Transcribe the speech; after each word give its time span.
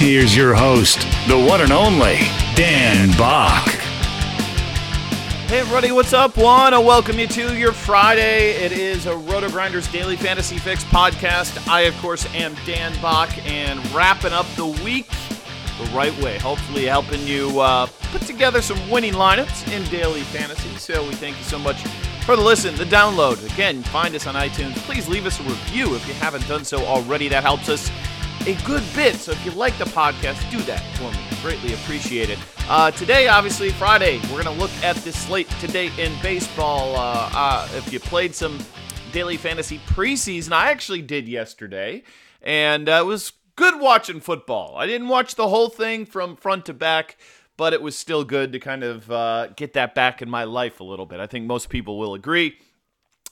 Here's 0.00 0.34
your 0.34 0.54
host, 0.54 1.00
the 1.28 1.38
one 1.38 1.60
and 1.60 1.70
only 1.70 2.16
Dan 2.54 3.10
Back. 3.18 3.68
Hey 5.46 5.58
everybody, 5.58 5.92
what's 5.92 6.14
up? 6.14 6.38
Want 6.38 6.74
to 6.74 6.80
welcome 6.80 7.18
you 7.18 7.26
to 7.26 7.54
your 7.54 7.72
Friday. 7.72 8.52
It 8.52 8.72
is 8.72 9.04
a 9.04 9.14
Roto 9.14 9.50
Grinders 9.50 9.92
Daily 9.92 10.16
Fantasy 10.16 10.56
Fix 10.56 10.84
podcast. 10.84 11.68
I, 11.68 11.82
of 11.82 11.94
course, 11.98 12.24
am 12.34 12.54
Dan 12.64 12.98
Back, 13.02 13.46
and 13.46 13.78
wrapping 13.92 14.32
up 14.32 14.46
the 14.56 14.68
week 14.82 15.06
the 15.78 15.90
right 15.94 16.18
way. 16.22 16.38
Hopefully, 16.38 16.86
helping 16.86 17.20
you 17.26 17.60
uh, 17.60 17.86
put 18.10 18.22
together 18.22 18.62
some 18.62 18.88
winning 18.88 19.12
lineups 19.12 19.70
in 19.70 19.84
daily 19.90 20.22
fantasy. 20.22 20.74
So 20.78 21.06
we 21.06 21.14
thank 21.16 21.36
you 21.36 21.44
so 21.44 21.58
much 21.58 21.82
for 22.24 22.36
the 22.36 22.42
listen, 22.42 22.74
the 22.76 22.84
download. 22.84 23.44
Again, 23.52 23.82
find 23.82 24.14
us 24.14 24.26
on 24.26 24.34
iTunes. 24.34 24.76
Please 24.76 25.10
leave 25.10 25.26
us 25.26 25.38
a 25.40 25.42
review 25.42 25.94
if 25.94 26.08
you 26.08 26.14
haven't 26.14 26.48
done 26.48 26.64
so 26.64 26.86
already. 26.86 27.28
That 27.28 27.42
helps 27.42 27.68
us 27.68 27.90
a 28.46 28.54
good 28.64 28.82
bit. 28.94 29.16
So 29.16 29.32
if 29.32 29.44
you 29.44 29.50
like 29.52 29.76
the 29.78 29.84
podcast, 29.84 30.50
do 30.50 30.58
that 30.62 30.80
for 30.96 31.10
me. 31.10 31.18
Greatly 31.42 31.74
appreciate 31.74 32.30
it. 32.30 32.38
Uh, 32.68 32.90
today, 32.90 33.28
obviously, 33.28 33.70
Friday, 33.70 34.18
we're 34.24 34.42
going 34.42 34.44
to 34.44 34.60
look 34.62 34.70
at 34.82 34.96
this 34.96 35.16
slate 35.16 35.48
today 35.60 35.90
in 35.98 36.12
baseball. 36.22 36.96
Uh, 36.96 37.30
uh, 37.32 37.68
if 37.74 37.92
you 37.92 38.00
played 38.00 38.34
some 38.34 38.58
daily 39.12 39.36
fantasy 39.36 39.78
preseason, 39.86 40.52
I 40.52 40.70
actually 40.70 41.02
did 41.02 41.28
yesterday, 41.28 42.02
and 42.42 42.88
uh, 42.88 42.98
it 43.02 43.06
was 43.06 43.32
good 43.56 43.80
watching 43.80 44.20
football. 44.20 44.76
I 44.76 44.86
didn't 44.86 45.08
watch 45.08 45.34
the 45.34 45.48
whole 45.48 45.68
thing 45.68 46.06
from 46.06 46.36
front 46.36 46.66
to 46.66 46.74
back. 46.74 47.16
But 47.56 47.74
it 47.74 47.82
was 47.82 47.94
still 47.94 48.24
good 48.24 48.52
to 48.52 48.58
kind 48.58 48.82
of 48.82 49.10
uh, 49.10 49.48
get 49.48 49.74
that 49.74 49.94
back 49.94 50.22
in 50.22 50.30
my 50.30 50.44
life 50.44 50.80
a 50.80 50.84
little 50.84 51.04
bit. 51.04 51.20
I 51.20 51.26
think 51.26 51.44
most 51.44 51.68
people 51.68 51.98
will 51.98 52.14
agree. 52.14 52.56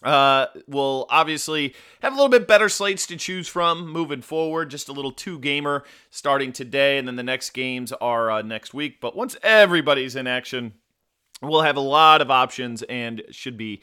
Uh, 0.02 0.46
we'll 0.68 1.06
obviously 1.10 1.74
have 2.02 2.12
a 2.12 2.16
little 2.16 2.28
bit 2.28 2.46
better 2.46 2.68
slates 2.68 3.06
to 3.06 3.16
choose 3.16 3.48
from 3.48 3.88
moving 3.88 4.22
forward. 4.22 4.70
Just 4.70 4.88
a 4.88 4.92
little 4.92 5.10
two 5.10 5.38
gamer 5.38 5.84
starting 6.10 6.52
today, 6.52 6.98
and 6.98 7.08
then 7.08 7.16
the 7.16 7.22
next 7.22 7.50
games 7.50 7.92
are 7.92 8.30
uh, 8.30 8.42
next 8.42 8.72
week. 8.72 9.00
But 9.00 9.16
once 9.16 9.36
everybody's 9.42 10.14
in 10.14 10.26
action, 10.26 10.74
we'll 11.42 11.62
have 11.62 11.76
a 11.76 11.80
lot 11.80 12.20
of 12.20 12.30
options 12.30 12.82
and 12.84 13.22
should 13.30 13.56
be 13.56 13.80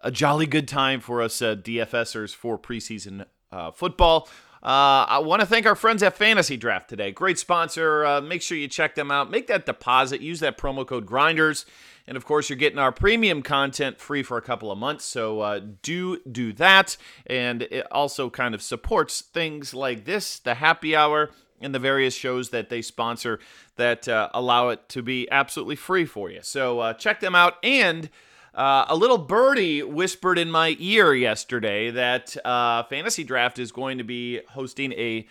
a 0.00 0.10
jolly 0.10 0.46
good 0.46 0.68
time 0.68 1.00
for 1.00 1.20
us 1.20 1.42
uh, 1.42 1.54
DFSers 1.56 2.34
for 2.34 2.58
preseason 2.58 3.26
uh, 3.50 3.70
football. 3.70 4.28
Uh, 4.62 5.06
I 5.08 5.18
want 5.18 5.40
to 5.40 5.46
thank 5.46 5.66
our 5.66 5.76
friends 5.76 6.02
at 6.02 6.16
Fantasy 6.16 6.56
Draft 6.56 6.88
today. 6.88 7.12
Great 7.12 7.38
sponsor. 7.38 8.04
Uh, 8.04 8.20
make 8.20 8.42
sure 8.42 8.58
you 8.58 8.68
check 8.68 8.96
them 8.96 9.10
out. 9.10 9.30
Make 9.30 9.46
that 9.46 9.66
deposit. 9.66 10.20
Use 10.20 10.40
that 10.40 10.58
promo 10.58 10.86
code 10.86 11.06
Grinders. 11.06 11.64
And 12.08 12.16
of 12.16 12.24
course, 12.24 12.48
you're 12.48 12.56
getting 12.56 12.78
our 12.78 12.90
premium 12.90 13.42
content 13.42 14.00
free 14.00 14.22
for 14.22 14.36
a 14.38 14.42
couple 14.42 14.72
of 14.72 14.78
months. 14.78 15.04
So 15.04 15.40
uh, 15.40 15.60
do 15.82 16.18
do 16.20 16.52
that. 16.54 16.96
And 17.26 17.62
it 17.62 17.86
also 17.92 18.30
kind 18.30 18.54
of 18.54 18.62
supports 18.62 19.20
things 19.20 19.74
like 19.74 20.06
this, 20.06 20.38
the 20.38 20.54
happy 20.54 20.96
hour, 20.96 21.30
and 21.60 21.74
the 21.74 21.78
various 21.78 22.14
shows 22.14 22.50
that 22.50 22.70
they 22.70 22.82
sponsor 22.82 23.38
that 23.76 24.08
uh, 24.08 24.30
allow 24.32 24.70
it 24.70 24.88
to 24.88 25.02
be 25.02 25.28
absolutely 25.30 25.76
free 25.76 26.04
for 26.04 26.30
you. 26.30 26.40
So 26.42 26.80
uh, 26.80 26.92
check 26.94 27.20
them 27.20 27.34
out. 27.34 27.54
And 27.62 28.08
uh, 28.58 28.86
a 28.88 28.96
little 28.96 29.18
birdie 29.18 29.84
whispered 29.84 30.36
in 30.36 30.50
my 30.50 30.76
ear 30.80 31.14
yesterday 31.14 31.92
that 31.92 32.36
uh, 32.44 32.82
Fantasy 32.82 33.22
Draft 33.22 33.60
is 33.60 33.70
going 33.70 33.98
to 33.98 34.04
be 34.04 34.40
hosting 34.50 34.92
a 34.94 35.28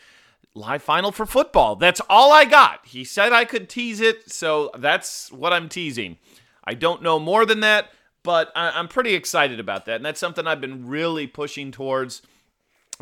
live 0.54 0.82
final 0.82 1.12
for 1.12 1.26
football. 1.26 1.76
That's 1.76 2.00
all 2.10 2.32
I 2.32 2.46
got. 2.46 2.86
He 2.86 3.04
said 3.04 3.34
I 3.34 3.44
could 3.44 3.68
tease 3.68 4.00
it, 4.00 4.32
so 4.32 4.72
that's 4.78 5.30
what 5.30 5.52
I'm 5.52 5.68
teasing. 5.68 6.18
I 6.64 6.74
don't 6.74 7.02
know 7.02 7.20
more 7.20 7.46
than 7.46 7.60
that, 7.60 7.92
but 8.24 8.50
I- 8.56 8.80
am 8.80 8.88
pretty 8.88 9.14
excited 9.14 9.60
about 9.60 9.86
that. 9.88 9.98
And 9.98 10.06
that's 10.06 10.22
something 10.22 10.48
I've 10.48 10.62
been 10.62 10.88
really 10.88 11.28
pushing 11.28 11.70
towards 11.70 12.22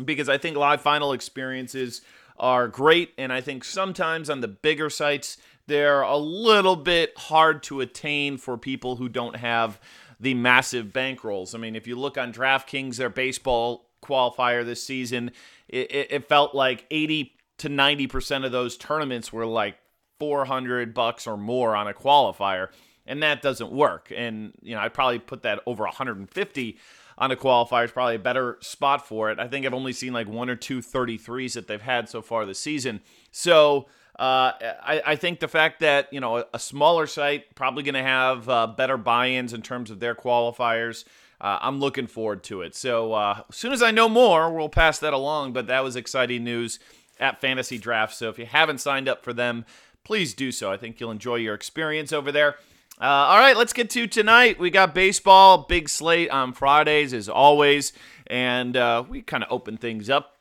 because 0.04 0.28
I 0.28 0.38
think 0.38 0.56
live 0.56 0.80
final 0.80 1.12
experiences 1.12 2.02
are 2.36 2.66
great. 2.66 3.12
And 3.16 3.32
I 3.32 3.40
think 3.40 3.62
sometimes 3.62 4.28
on 4.28 4.40
the 4.40 4.48
bigger 4.48 4.90
sites, 4.90 5.38
they're 5.68 6.02
a 6.02 6.16
little 6.16 6.76
bit 6.76 7.16
hard 7.16 7.62
to 7.64 7.80
attain 7.80 8.38
for 8.38 8.58
people 8.58 8.96
who 8.96 9.08
don't 9.08 9.36
have 9.36 9.80
the 10.18 10.34
massive 10.34 10.86
bankrolls. 10.86 11.54
I 11.54 11.58
mean, 11.58 11.76
if 11.76 11.86
you 11.86 11.96
look 11.96 12.16
on 12.16 12.32
DraftKings, 12.32 12.96
their 12.96 13.10
baseball 13.10 13.90
qualifier 14.02 14.64
this 14.64 14.82
season, 14.82 15.30
it, 15.68 15.90
it, 15.90 16.06
it 16.10 16.28
felt 16.28 16.54
like 16.54 16.86
80 16.90 17.32
to 17.58 17.68
90% 17.68 18.44
of 18.44 18.52
those 18.52 18.76
tournaments 18.76 19.32
were 19.32 19.46
like 19.46 19.76
400 20.18 20.94
bucks 20.94 21.26
or 21.26 21.36
more 21.36 21.74
on 21.74 21.88
a 21.88 21.92
qualifier 21.92 22.68
and 23.06 23.22
that 23.22 23.42
doesn't 23.42 23.72
work. 23.72 24.12
And 24.14 24.52
you 24.62 24.74
know, 24.74 24.80
I'd 24.80 24.94
probably 24.94 25.18
put 25.18 25.42
that 25.42 25.60
over 25.66 25.84
150 25.84 26.78
on 27.18 27.30
a 27.30 27.36
qualifier 27.36 27.84
is 27.84 27.92
probably 27.92 28.16
a 28.16 28.20
better 28.20 28.58
spot 28.60 29.06
for 29.06 29.30
it. 29.30 29.38
I 29.38 29.48
think 29.48 29.64
I've 29.64 29.74
only 29.74 29.92
seen 29.92 30.12
like 30.12 30.28
one 30.28 30.50
or 30.50 30.56
two 30.56 30.80
33s 30.80 31.54
that 31.54 31.66
they've 31.66 31.80
had 31.80 32.08
so 32.08 32.20
far 32.20 32.44
this 32.44 32.58
season. 32.58 33.00
So 33.30 33.86
uh, 34.18 34.52
I, 34.82 35.02
I, 35.04 35.16
think 35.16 35.40
the 35.40 35.48
fact 35.48 35.80
that 35.80 36.10
you 36.10 36.20
know 36.20 36.46
a, 36.52 36.58
smaller 36.58 37.06
site 37.06 37.54
probably 37.54 37.82
going 37.82 37.96
to 37.96 38.02
have 38.02 38.48
uh, 38.48 38.66
better 38.66 38.96
buy-ins 38.96 39.52
in 39.52 39.60
terms 39.60 39.90
of 39.90 40.00
their 40.00 40.14
qualifiers. 40.14 41.04
Uh, 41.38 41.58
I'm 41.60 41.80
looking 41.80 42.06
forward 42.06 42.42
to 42.44 42.62
it. 42.62 42.74
So 42.74 43.12
uh, 43.12 43.42
as 43.50 43.56
soon 43.56 43.72
as 43.72 43.82
I 43.82 43.90
know 43.90 44.08
more, 44.08 44.50
we'll 44.50 44.70
pass 44.70 44.98
that 45.00 45.12
along. 45.12 45.52
But 45.52 45.66
that 45.66 45.84
was 45.84 45.96
exciting 45.96 46.44
news 46.44 46.78
at 47.20 47.42
Fantasy 47.42 47.76
Draft. 47.76 48.14
So 48.14 48.30
if 48.30 48.38
you 48.38 48.46
haven't 48.46 48.78
signed 48.78 49.06
up 49.06 49.22
for 49.22 49.34
them, 49.34 49.66
please 50.02 50.32
do 50.32 50.50
so. 50.50 50.72
I 50.72 50.78
think 50.78 50.98
you'll 50.98 51.10
enjoy 51.10 51.36
your 51.36 51.54
experience 51.54 52.10
over 52.10 52.32
there. 52.32 52.56
Uh, 52.98 53.04
all 53.04 53.38
right, 53.38 53.54
let's 53.54 53.74
get 53.74 53.90
to 53.90 54.06
tonight. 54.06 54.58
We 54.58 54.70
got 54.70 54.94
baseball, 54.94 55.66
big 55.68 55.90
slate 55.90 56.30
on 56.30 56.54
Fridays 56.54 57.12
as 57.12 57.28
always, 57.28 57.92
and 58.28 58.74
we 59.10 59.20
kind 59.20 59.44
of 59.44 59.52
open 59.52 59.76
things 59.76 60.08
up. 60.08 60.35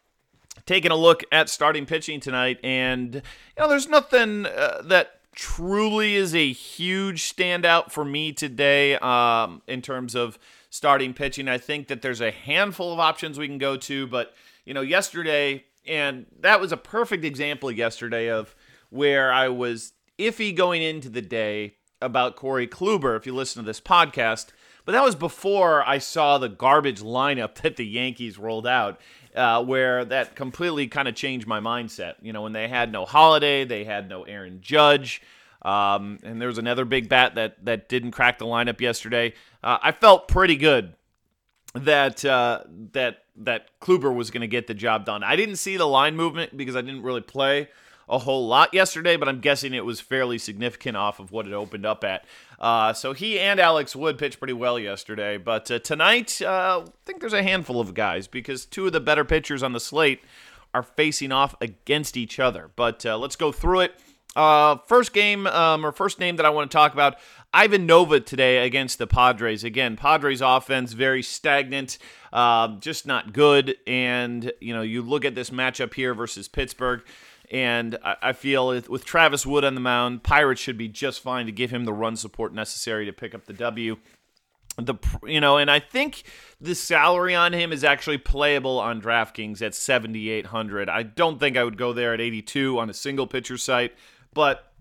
Taking 0.65 0.91
a 0.91 0.95
look 0.95 1.23
at 1.31 1.49
starting 1.49 1.85
pitching 1.85 2.19
tonight, 2.19 2.59
and 2.63 3.15
you 3.15 3.21
know, 3.59 3.69
there's 3.69 3.87
nothing 3.87 4.45
uh, 4.45 4.81
that 4.85 5.19
truly 5.35 6.15
is 6.15 6.33
a 6.33 6.51
huge 6.51 7.21
standout 7.21 7.91
for 7.91 8.05
me 8.05 8.31
today 8.31 8.95
um, 8.95 9.61
in 9.67 9.81
terms 9.81 10.15
of 10.15 10.39
starting 10.69 11.13
pitching. 11.13 11.47
I 11.47 11.57
think 11.57 11.87
that 11.87 12.01
there's 12.01 12.21
a 12.21 12.31
handful 12.31 12.91
of 12.91 12.99
options 12.99 13.37
we 13.37 13.47
can 13.47 13.57
go 13.57 13.77
to, 13.77 14.07
but 14.07 14.33
you 14.65 14.73
know, 14.73 14.81
yesterday, 14.81 15.65
and 15.87 16.25
that 16.39 16.59
was 16.59 16.71
a 16.71 16.77
perfect 16.77 17.23
example 17.23 17.71
yesterday 17.71 18.29
of 18.29 18.55
where 18.89 19.31
I 19.31 19.49
was 19.49 19.93
iffy 20.17 20.55
going 20.55 20.81
into 20.81 21.09
the 21.09 21.21
day 21.21 21.75
about 22.01 22.35
Corey 22.35 22.67
Kluber 22.67 23.15
if 23.17 23.25
you 23.25 23.35
listen 23.35 23.61
to 23.61 23.65
this 23.65 23.81
podcast. 23.81 24.47
But 24.85 24.91
that 24.91 25.03
was 25.03 25.15
before 25.15 25.87
I 25.87 25.97
saw 25.97 26.37
the 26.37 26.49
garbage 26.49 27.01
lineup 27.01 27.55
that 27.61 27.75
the 27.75 27.85
Yankees 27.85 28.37
rolled 28.37 28.67
out, 28.67 28.99
uh, 29.35 29.63
where 29.63 30.05
that 30.05 30.35
completely 30.35 30.87
kind 30.87 31.07
of 31.07 31.15
changed 31.15 31.47
my 31.47 31.59
mindset. 31.59 32.15
You 32.21 32.33
know, 32.33 32.41
when 32.41 32.53
they 32.53 32.67
had 32.67 32.91
no 32.91 33.05
Holliday, 33.05 33.65
they 33.65 33.83
had 33.83 34.09
no 34.09 34.23
Aaron 34.23 34.59
Judge, 34.61 35.21
um, 35.61 36.19
and 36.23 36.39
there 36.39 36.47
was 36.47 36.57
another 36.57 36.85
big 36.85 37.09
bat 37.09 37.35
that 37.35 37.63
that 37.65 37.89
didn't 37.89 38.11
crack 38.11 38.37
the 38.37 38.45
lineup 38.45 38.81
yesterday. 38.81 39.33
Uh, 39.63 39.77
I 39.81 39.91
felt 39.91 40.27
pretty 40.27 40.55
good 40.55 40.93
that 41.73 42.23
uh, 42.23 42.61
that 42.93 43.23
that 43.37 43.79
Kluber 43.79 44.13
was 44.13 44.31
going 44.31 44.41
to 44.41 44.47
get 44.47 44.67
the 44.67 44.73
job 44.73 45.05
done. 45.05 45.23
I 45.23 45.35
didn't 45.35 45.57
see 45.57 45.77
the 45.77 45.85
line 45.85 46.15
movement 46.15 46.55
because 46.55 46.75
I 46.75 46.81
didn't 46.81 47.03
really 47.03 47.21
play 47.21 47.69
a 48.07 48.19
whole 48.19 48.47
lot 48.47 48.73
yesterday, 48.73 49.17
but 49.17 49.27
I'm 49.27 49.39
guessing 49.39 49.73
it 49.73 49.85
was 49.85 49.99
fairly 49.99 50.37
significant 50.37 50.95
off 50.95 51.19
of 51.19 51.31
what 51.31 51.47
it 51.47 51.53
opened 51.53 51.85
up 51.85 52.03
at. 52.03 52.25
Uh, 52.59 52.93
so 52.93 53.13
he 53.13 53.39
and 53.39 53.59
Alex 53.59 53.95
Wood 53.95 54.17
pitched 54.17 54.39
pretty 54.39 54.53
well 54.53 54.79
yesterday, 54.79 55.37
but 55.37 55.69
uh, 55.69 55.79
tonight 55.79 56.41
uh, 56.41 56.83
I 56.85 56.91
think 57.05 57.19
there's 57.19 57.33
a 57.33 57.43
handful 57.43 57.79
of 57.79 57.93
guys 57.93 58.27
because 58.27 58.65
two 58.65 58.87
of 58.87 58.93
the 58.93 58.99
better 58.99 59.25
pitchers 59.25 59.63
on 59.63 59.73
the 59.73 59.79
slate 59.79 60.21
are 60.73 60.83
facing 60.83 61.31
off 61.31 61.55
against 61.61 62.17
each 62.17 62.39
other. 62.39 62.69
But 62.75 63.05
uh, 63.05 63.17
let's 63.17 63.35
go 63.35 63.51
through 63.51 63.81
it. 63.81 63.99
Uh, 64.35 64.77
first 64.87 65.13
game 65.13 65.47
um, 65.47 65.85
or 65.85 65.93
first 65.93 66.19
name 66.19 66.35
that 66.35 66.45
I 66.45 66.49
want 66.49 66.69
to 66.69 66.75
talk 66.75 66.91
about, 66.91 67.15
Ivan 67.53 67.85
Nova 67.85 68.19
today 68.19 68.65
against 68.65 68.97
the 68.97 69.07
Padres. 69.07 69.63
Again, 69.63 69.95
Padres 69.95 70.41
offense 70.41 70.91
very 70.91 71.23
stagnant, 71.23 71.97
uh, 72.33 72.75
just 72.79 73.07
not 73.07 73.31
good. 73.31 73.77
And 73.87 74.51
you 74.59 74.73
know, 74.73 74.81
you 74.81 75.01
look 75.01 75.23
at 75.23 75.35
this 75.35 75.51
matchup 75.51 75.93
here 75.93 76.13
versus 76.13 76.49
Pittsburgh. 76.49 77.01
And 77.51 77.97
I 78.03 78.33
feel 78.33 78.67
with 78.67 79.05
Travis 79.05 79.45
Wood 79.45 79.63
on 79.63 79.75
the 79.75 79.81
mound, 79.81 80.23
Pirates 80.23 80.61
should 80.61 80.77
be 80.77 80.87
just 80.87 81.21
fine 81.21 81.45
to 81.45 81.51
give 81.51 81.71
him 81.71 81.85
the 81.85 81.93
run 81.93 82.15
support 82.15 82.53
necessary 82.53 83.05
to 83.05 83.13
pick 83.13 83.35
up 83.35 83.45
the 83.45 83.53
W. 83.53 83.97
The 84.77 84.95
you 85.25 85.39
know 85.39 85.55
and 85.55 85.71
i 85.71 85.79
think 85.79 86.23
the 86.59 86.75
salary 86.75 87.33
on 87.33 87.53
him 87.53 87.71
is 87.71 87.85
actually 87.85 88.17
playable 88.17 88.77
on 88.77 89.01
draftkings 89.01 89.61
at 89.61 89.73
7800 89.73 90.89
i 90.89 91.01
don't 91.01 91.39
think 91.39 91.55
i 91.55 91.63
would 91.63 91.77
go 91.77 91.93
there 91.93 92.13
at 92.13 92.19
82 92.19 92.77
on 92.77 92.89
a 92.89 92.93
single 92.93 93.25
pitcher 93.25 93.57
site 93.57 93.93
but 94.33 94.73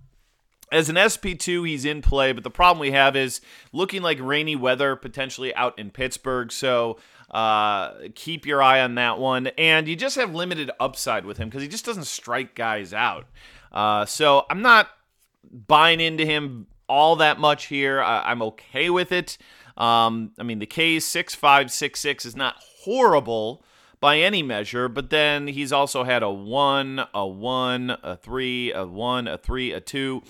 as 0.73 0.89
an 0.89 0.97
SP2, 0.97 1.69
he's 1.69 1.85
in 1.85 2.03
play, 2.03 2.33
but 2.33 2.43
the 2.43 2.51
problem 2.51 2.81
we 2.81 2.93
have 2.93 3.17
is 3.17 3.41
looking 3.73 4.03
like 4.03 4.19
rainy 4.21 4.57
weather 4.57 4.97
potentially 4.97 5.55
out 5.55 5.79
in 5.79 5.91
Pittsburgh. 5.91 6.51
So 6.51 6.99
uh, 7.31 7.93
keep 8.15 8.47
your 8.47 8.63
eye 8.63 8.81
on 8.81 8.95
that 8.95 9.19
one. 9.19 9.49
And 9.59 9.87
you 9.89 9.97
just 9.97 10.17
have 10.17 10.35
limited 10.35 10.71
upside 10.81 11.27
with 11.27 11.37
him 11.37 11.49
because 11.49 11.63
he 11.63 11.69
just 11.69 11.85
doesn't 11.85 12.07
strike 12.07 12.55
guys 12.55 12.93
out. 12.93 13.27
Uh, 13.73 14.07
so 14.07 14.47
I'm 14.49 14.63
not 14.63 14.89
buying 15.51 16.01
into 16.01 16.25
him 16.25 16.67
all 16.89 17.17
that 17.17 17.39
much 17.39 17.67
here. 17.67 18.01
I- 18.01 18.31
am 18.31 18.43
okay 18.43 18.91
with 18.91 19.13
it. 19.13 19.37
Um, 19.77 20.33
I 20.39 20.45
mean, 20.45 20.61
the 20.61 20.67
K's 20.67 21.05
6566 21.05 22.25
is 22.25 22.37
not 22.37 22.57
horrible 22.83 23.65
by 24.01 24.19
any 24.19 24.43
measure, 24.43 24.89
but 24.89 25.11
then 25.11 25.49
he's 25.49 25.73
also 25.73 26.05
had 26.05 26.23
a 26.23 26.31
1, 26.31 27.07
a 27.13 27.27
1, 27.27 27.91
a 28.03 28.17
3, 28.17 28.73
a 28.73 28.87
1, 28.87 29.29
a 29.29 29.39
3, 29.39 29.73
a 29.73 29.81
2. 29.81 30.23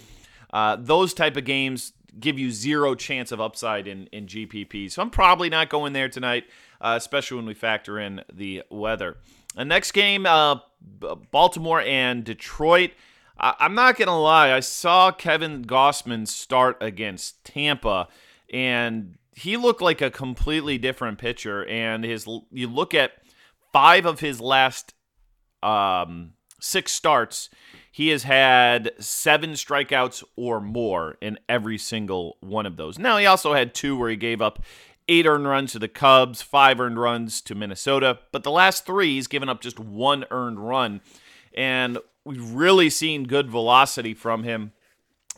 Uh, 0.54 0.76
those 0.78 1.12
type 1.12 1.36
of 1.36 1.44
games 1.44 1.92
give 2.20 2.38
you 2.38 2.48
zero 2.52 2.94
chance 2.94 3.32
of 3.32 3.40
upside 3.40 3.88
in, 3.88 4.06
in 4.12 4.26
GPP. 4.26 4.88
So 4.90 5.02
I'm 5.02 5.10
probably 5.10 5.50
not 5.50 5.68
going 5.68 5.92
there 5.94 6.08
tonight, 6.08 6.44
uh, 6.80 6.94
especially 6.96 7.38
when 7.38 7.46
we 7.46 7.54
factor 7.54 7.98
in 7.98 8.22
the 8.32 8.62
weather. 8.70 9.16
The 9.56 9.64
next 9.64 9.90
game, 9.90 10.26
uh, 10.26 10.60
Baltimore 11.32 11.80
and 11.80 12.22
Detroit. 12.22 12.92
I- 13.36 13.56
I'm 13.58 13.74
not 13.74 13.96
to 14.06 14.12
lie. 14.14 14.52
I 14.52 14.60
saw 14.60 15.10
Kevin 15.10 15.64
Gausman 15.64 16.28
start 16.28 16.76
against 16.80 17.44
Tampa, 17.44 18.06
and 18.52 19.16
he 19.32 19.56
looked 19.56 19.82
like 19.82 20.00
a 20.00 20.10
completely 20.10 20.78
different 20.78 21.18
pitcher. 21.18 21.66
And 21.66 22.04
his 22.04 22.28
you 22.52 22.68
look 22.68 22.94
at 22.94 23.12
five 23.72 24.06
of 24.06 24.20
his 24.20 24.40
last 24.40 24.94
um, 25.64 26.34
six 26.60 26.92
starts, 26.92 27.50
he 27.94 28.08
has 28.08 28.24
had 28.24 28.90
seven 28.98 29.52
strikeouts 29.52 30.24
or 30.34 30.60
more 30.60 31.16
in 31.20 31.38
every 31.48 31.78
single 31.78 32.36
one 32.40 32.66
of 32.66 32.76
those. 32.76 32.98
Now, 32.98 33.18
he 33.18 33.26
also 33.26 33.54
had 33.54 33.72
two 33.72 33.96
where 33.96 34.10
he 34.10 34.16
gave 34.16 34.42
up 34.42 34.60
eight 35.06 35.26
earned 35.26 35.46
runs 35.46 35.70
to 35.70 35.78
the 35.78 35.86
Cubs, 35.86 36.42
five 36.42 36.80
earned 36.80 36.98
runs 36.98 37.40
to 37.42 37.54
Minnesota, 37.54 38.18
but 38.32 38.42
the 38.42 38.50
last 38.50 38.84
three, 38.84 39.14
he's 39.14 39.28
given 39.28 39.48
up 39.48 39.60
just 39.60 39.78
one 39.78 40.24
earned 40.32 40.58
run. 40.58 41.02
And 41.56 41.98
we've 42.24 42.50
really 42.50 42.90
seen 42.90 43.28
good 43.28 43.48
velocity 43.48 44.12
from 44.12 44.42
him 44.42 44.72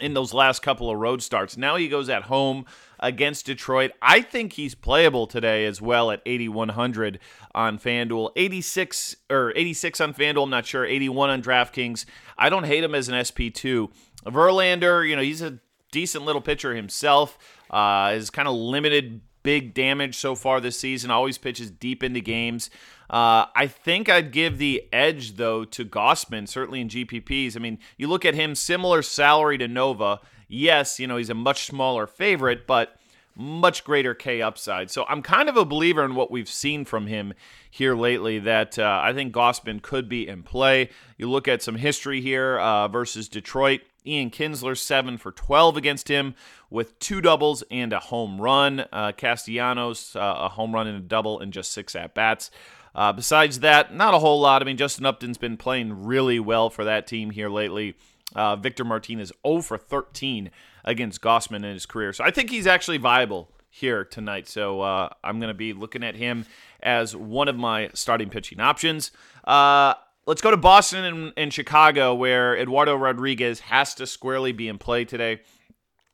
in 0.00 0.14
those 0.14 0.34
last 0.34 0.62
couple 0.62 0.90
of 0.90 0.98
road 0.98 1.22
starts. 1.22 1.56
Now 1.56 1.76
he 1.76 1.88
goes 1.88 2.08
at 2.08 2.24
home 2.24 2.66
against 3.00 3.46
Detroit. 3.46 3.92
I 4.02 4.20
think 4.20 4.54
he's 4.54 4.74
playable 4.74 5.26
today 5.26 5.64
as 5.64 5.80
well 5.80 6.10
at 6.10 6.22
8100 6.26 7.18
on 7.54 7.78
FanDuel. 7.78 8.30
86 8.36 9.16
or 9.30 9.52
86 9.56 10.00
on 10.00 10.14
FanDuel, 10.14 10.44
I'm 10.44 10.50
not 10.50 10.66
sure. 10.66 10.84
81 10.84 11.30
on 11.30 11.42
DraftKings. 11.42 12.04
I 12.36 12.48
don't 12.48 12.64
hate 12.64 12.84
him 12.84 12.94
as 12.94 13.08
an 13.08 13.14
SP2. 13.14 13.90
Verlander, 14.26 15.08
you 15.08 15.16
know, 15.16 15.22
he's 15.22 15.42
a 15.42 15.58
decent 15.92 16.24
little 16.24 16.42
pitcher 16.42 16.74
himself. 16.74 17.38
Uh, 17.70 18.12
is 18.14 18.30
kind 18.30 18.48
of 18.48 18.54
limited 18.54 19.20
big 19.42 19.74
damage 19.74 20.16
so 20.16 20.34
far 20.34 20.60
this 20.60 20.78
season. 20.78 21.10
Always 21.10 21.38
pitches 21.38 21.70
deep 21.70 22.02
into 22.02 22.20
games. 22.20 22.68
Uh, 23.08 23.46
I 23.54 23.66
think 23.66 24.08
I'd 24.08 24.32
give 24.32 24.58
the 24.58 24.84
edge 24.92 25.36
though 25.36 25.64
to 25.64 25.84
Gausman, 25.84 26.48
certainly 26.48 26.80
in 26.80 26.88
GPPs. 26.88 27.56
I 27.56 27.60
mean, 27.60 27.78
you 27.96 28.08
look 28.08 28.24
at 28.24 28.34
him, 28.34 28.54
similar 28.54 29.02
salary 29.02 29.58
to 29.58 29.68
Nova. 29.68 30.20
Yes, 30.48 30.98
you 30.98 31.06
know 31.06 31.16
he's 31.16 31.30
a 31.30 31.34
much 31.34 31.66
smaller 31.66 32.06
favorite, 32.06 32.66
but 32.66 32.96
much 33.36 33.84
greater 33.84 34.14
K 34.14 34.40
upside. 34.40 34.90
So 34.90 35.04
I'm 35.08 35.22
kind 35.22 35.48
of 35.48 35.56
a 35.56 35.64
believer 35.64 36.04
in 36.04 36.14
what 36.14 36.30
we've 36.30 36.48
seen 36.48 36.84
from 36.84 37.06
him 37.06 37.34
here 37.70 37.94
lately. 37.94 38.38
That 38.38 38.78
uh, 38.78 39.00
I 39.02 39.12
think 39.12 39.34
Gausman 39.34 39.82
could 39.82 40.08
be 40.08 40.26
in 40.26 40.42
play. 40.42 40.90
You 41.18 41.30
look 41.30 41.46
at 41.46 41.62
some 41.62 41.76
history 41.76 42.20
here 42.20 42.58
uh, 42.58 42.88
versus 42.88 43.28
Detroit. 43.28 43.82
Ian 44.06 44.30
Kinsler, 44.30 44.78
7 44.78 45.18
for 45.18 45.32
12 45.32 45.76
against 45.76 46.08
him 46.08 46.36
with 46.70 46.98
two 47.00 47.20
doubles 47.20 47.64
and 47.70 47.92
a 47.92 47.98
home 47.98 48.40
run. 48.40 48.84
Uh, 48.92 49.10
Castellanos, 49.10 50.14
uh, 50.14 50.36
a 50.38 50.48
home 50.48 50.72
run 50.72 50.86
and 50.86 50.96
a 50.96 51.00
double 51.00 51.40
in 51.40 51.50
just 51.50 51.72
six 51.72 51.96
at 51.96 52.14
bats. 52.14 52.50
Uh, 52.96 53.12
besides 53.12 53.60
that, 53.60 53.94
not 53.94 54.14
a 54.14 54.18
whole 54.18 54.40
lot. 54.40 54.62
I 54.62 54.64
mean, 54.64 54.78
Justin 54.78 55.04
Upton's 55.04 55.36
been 55.36 55.58
playing 55.58 56.06
really 56.06 56.40
well 56.40 56.70
for 56.70 56.82
that 56.84 57.06
team 57.06 57.30
here 57.30 57.50
lately. 57.50 57.94
Uh, 58.34 58.56
Victor 58.56 58.84
Martinez 58.84 59.30
0 59.46 59.60
for 59.60 59.76
13 59.76 60.50
against 60.82 61.20
Gausman 61.20 61.56
in 61.56 61.64
his 61.64 61.84
career. 61.84 62.14
So 62.14 62.24
I 62.24 62.30
think 62.30 62.48
he's 62.48 62.66
actually 62.66 62.96
viable 62.96 63.50
here 63.68 64.02
tonight. 64.02 64.48
So 64.48 64.80
uh, 64.80 65.10
I'm 65.22 65.38
going 65.38 65.48
to 65.48 65.54
be 65.54 65.74
looking 65.74 66.02
at 66.02 66.14
him 66.14 66.46
as 66.82 67.14
one 67.14 67.48
of 67.48 67.56
my 67.56 67.90
starting 67.92 68.30
pitching 68.30 68.60
options. 68.60 69.10
Uh, 69.44 69.92
let's 70.24 70.40
go 70.40 70.50
to 70.50 70.56
Boston 70.56 71.04
and, 71.04 71.32
and 71.36 71.52
Chicago, 71.52 72.14
where 72.14 72.56
Eduardo 72.56 72.96
Rodriguez 72.96 73.60
has 73.60 73.94
to 73.96 74.06
squarely 74.06 74.52
be 74.52 74.68
in 74.68 74.78
play 74.78 75.04
today. 75.04 75.40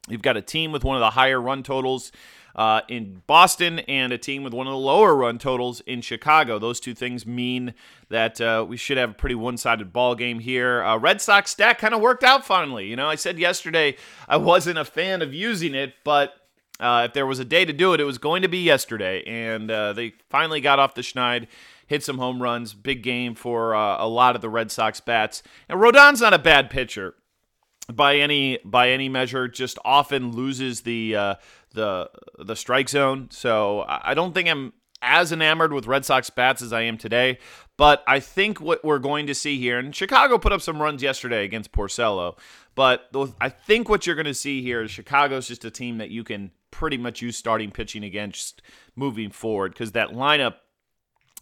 You've 0.09 0.23
got 0.23 0.37
a 0.37 0.43
team 0.43 0.73
with 0.73 0.83
one 0.83 0.97
of 0.97 1.01
the 1.01 1.11
higher 1.11 1.41
run 1.41 1.63
totals 1.63 2.11
uh, 2.55 2.83
in 2.89 3.23
Boston 3.27 3.81
and 3.81 4.13
a 4.13 4.19
team 4.19 4.43
with 4.43 4.53
one 4.53 4.67
of 4.67 4.73
the 4.73 4.79
lower 4.79 5.15
run 5.15 5.39
totals 5.39 5.81
in 5.83 6.01
Chicago. 6.01 6.59
Those 6.59 6.81
two 6.81 6.95
things 6.95 7.27
mean 7.27 7.75
that 8.09 8.41
uh, 8.41 8.65
we 8.69 8.77
should 8.77 8.99
have 8.99 9.11
a 9.11 9.15
pretty 9.15 9.35
one-sided 9.35 9.93
ball 9.93 10.15
game 10.15 10.39
here. 10.39 10.83
Uh, 10.83 10.97
Red 10.99 11.21
Sox 11.21 11.51
stack 11.51 11.79
kind 11.79 11.95
of 11.95 12.01
worked 12.01 12.25
out 12.25 12.45
finally. 12.45 12.87
You 12.87 12.97
know, 12.97 13.09
I 13.09 13.15
said 13.15 13.39
yesterday 13.39 13.97
I 14.29 14.37
wasn't 14.37 14.79
a 14.79 14.85
fan 14.85 15.23
of 15.23 15.33
using 15.33 15.75
it, 15.75 15.95
but 16.05 16.35
uh, 16.81 17.07
if 17.09 17.13
there 17.13 17.27
was 17.27 17.39
a 17.39 17.45
day 17.45 17.65
to 17.65 17.73
do 17.73 17.95
it, 17.95 18.01
it 18.01 18.05
was 18.05 18.19
going 18.19 18.43
to 18.43 18.49
be 18.49 18.59
yesterday, 18.59 19.23
and 19.25 19.71
uh, 19.71 19.93
they 19.93 20.15
finally 20.29 20.61
got 20.61 20.79
off 20.79 20.95
the 20.95 21.03
schneid 21.03 21.47
hit 21.93 22.03
some 22.03 22.17
home 22.17 22.43
runs. 22.43 22.73
Big 22.73 23.03
game 23.03 23.35
for 23.35 23.75
uh, 23.75 24.03
a 24.03 24.09
lot 24.09 24.35
of 24.35 24.41
the 24.41 24.49
Red 24.49 24.71
Sox 24.71 24.99
bats. 24.99 25.43
And 25.69 25.79
Rodon's 25.79 26.23
not 26.23 26.33
a 26.33 26.39
bad 26.39 26.71
pitcher 26.71 27.15
by 27.93 28.17
any 28.17 28.59
by 28.65 28.89
any 28.89 29.11
measure. 29.11 29.47
Just 29.47 29.79
often 29.85 30.33
loses 30.33 30.81
the 30.81 31.15
uh, 31.15 31.35
the 31.73 32.11
the 32.39 32.57
strike 32.57 32.89
zone. 32.89 33.29
So 33.31 33.85
I 33.87 34.15
don't 34.15 34.33
think 34.33 34.49
I'm 34.49 34.73
as 35.03 35.33
enamored 35.33 35.73
with 35.73 35.87
Red 35.87 36.05
Sox 36.05 36.31
bats 36.31 36.63
as 36.63 36.73
I 36.73 36.83
am 36.83 36.97
today. 36.97 37.39
But 37.77 38.05
I 38.07 38.21
think 38.21 38.61
what 38.61 38.85
we're 38.85 39.01
going 39.01 39.27
to 39.27 39.35
see 39.35 39.59
here, 39.59 39.79
and 39.79 39.95
Chicago 39.95 40.39
put 40.39 40.53
up 40.53 40.63
some 40.63 40.81
runs 40.81 41.03
yesterday 41.03 41.45
against 41.45 41.73
Porcello, 41.73 42.39
but 42.75 43.11
I 43.41 43.49
think 43.49 43.89
what 43.89 44.07
you're 44.07 44.15
going 44.15 44.27
to 44.27 44.35
see 44.35 44.63
here 44.63 44.83
is 44.83 44.91
Chicago's 44.91 45.49
just 45.49 45.65
a 45.65 45.71
team 45.71 45.99
that 45.99 46.11
you 46.11 46.23
can 46.23 46.53
pretty 46.71 46.97
much 46.97 47.21
use 47.21 47.37
starting 47.37 47.71
pitching 47.71 48.05
against 48.05 48.63
moving 48.97 49.31
forward 49.31 49.73
because 49.73 49.93
that 49.93 50.11
lineup 50.11 50.55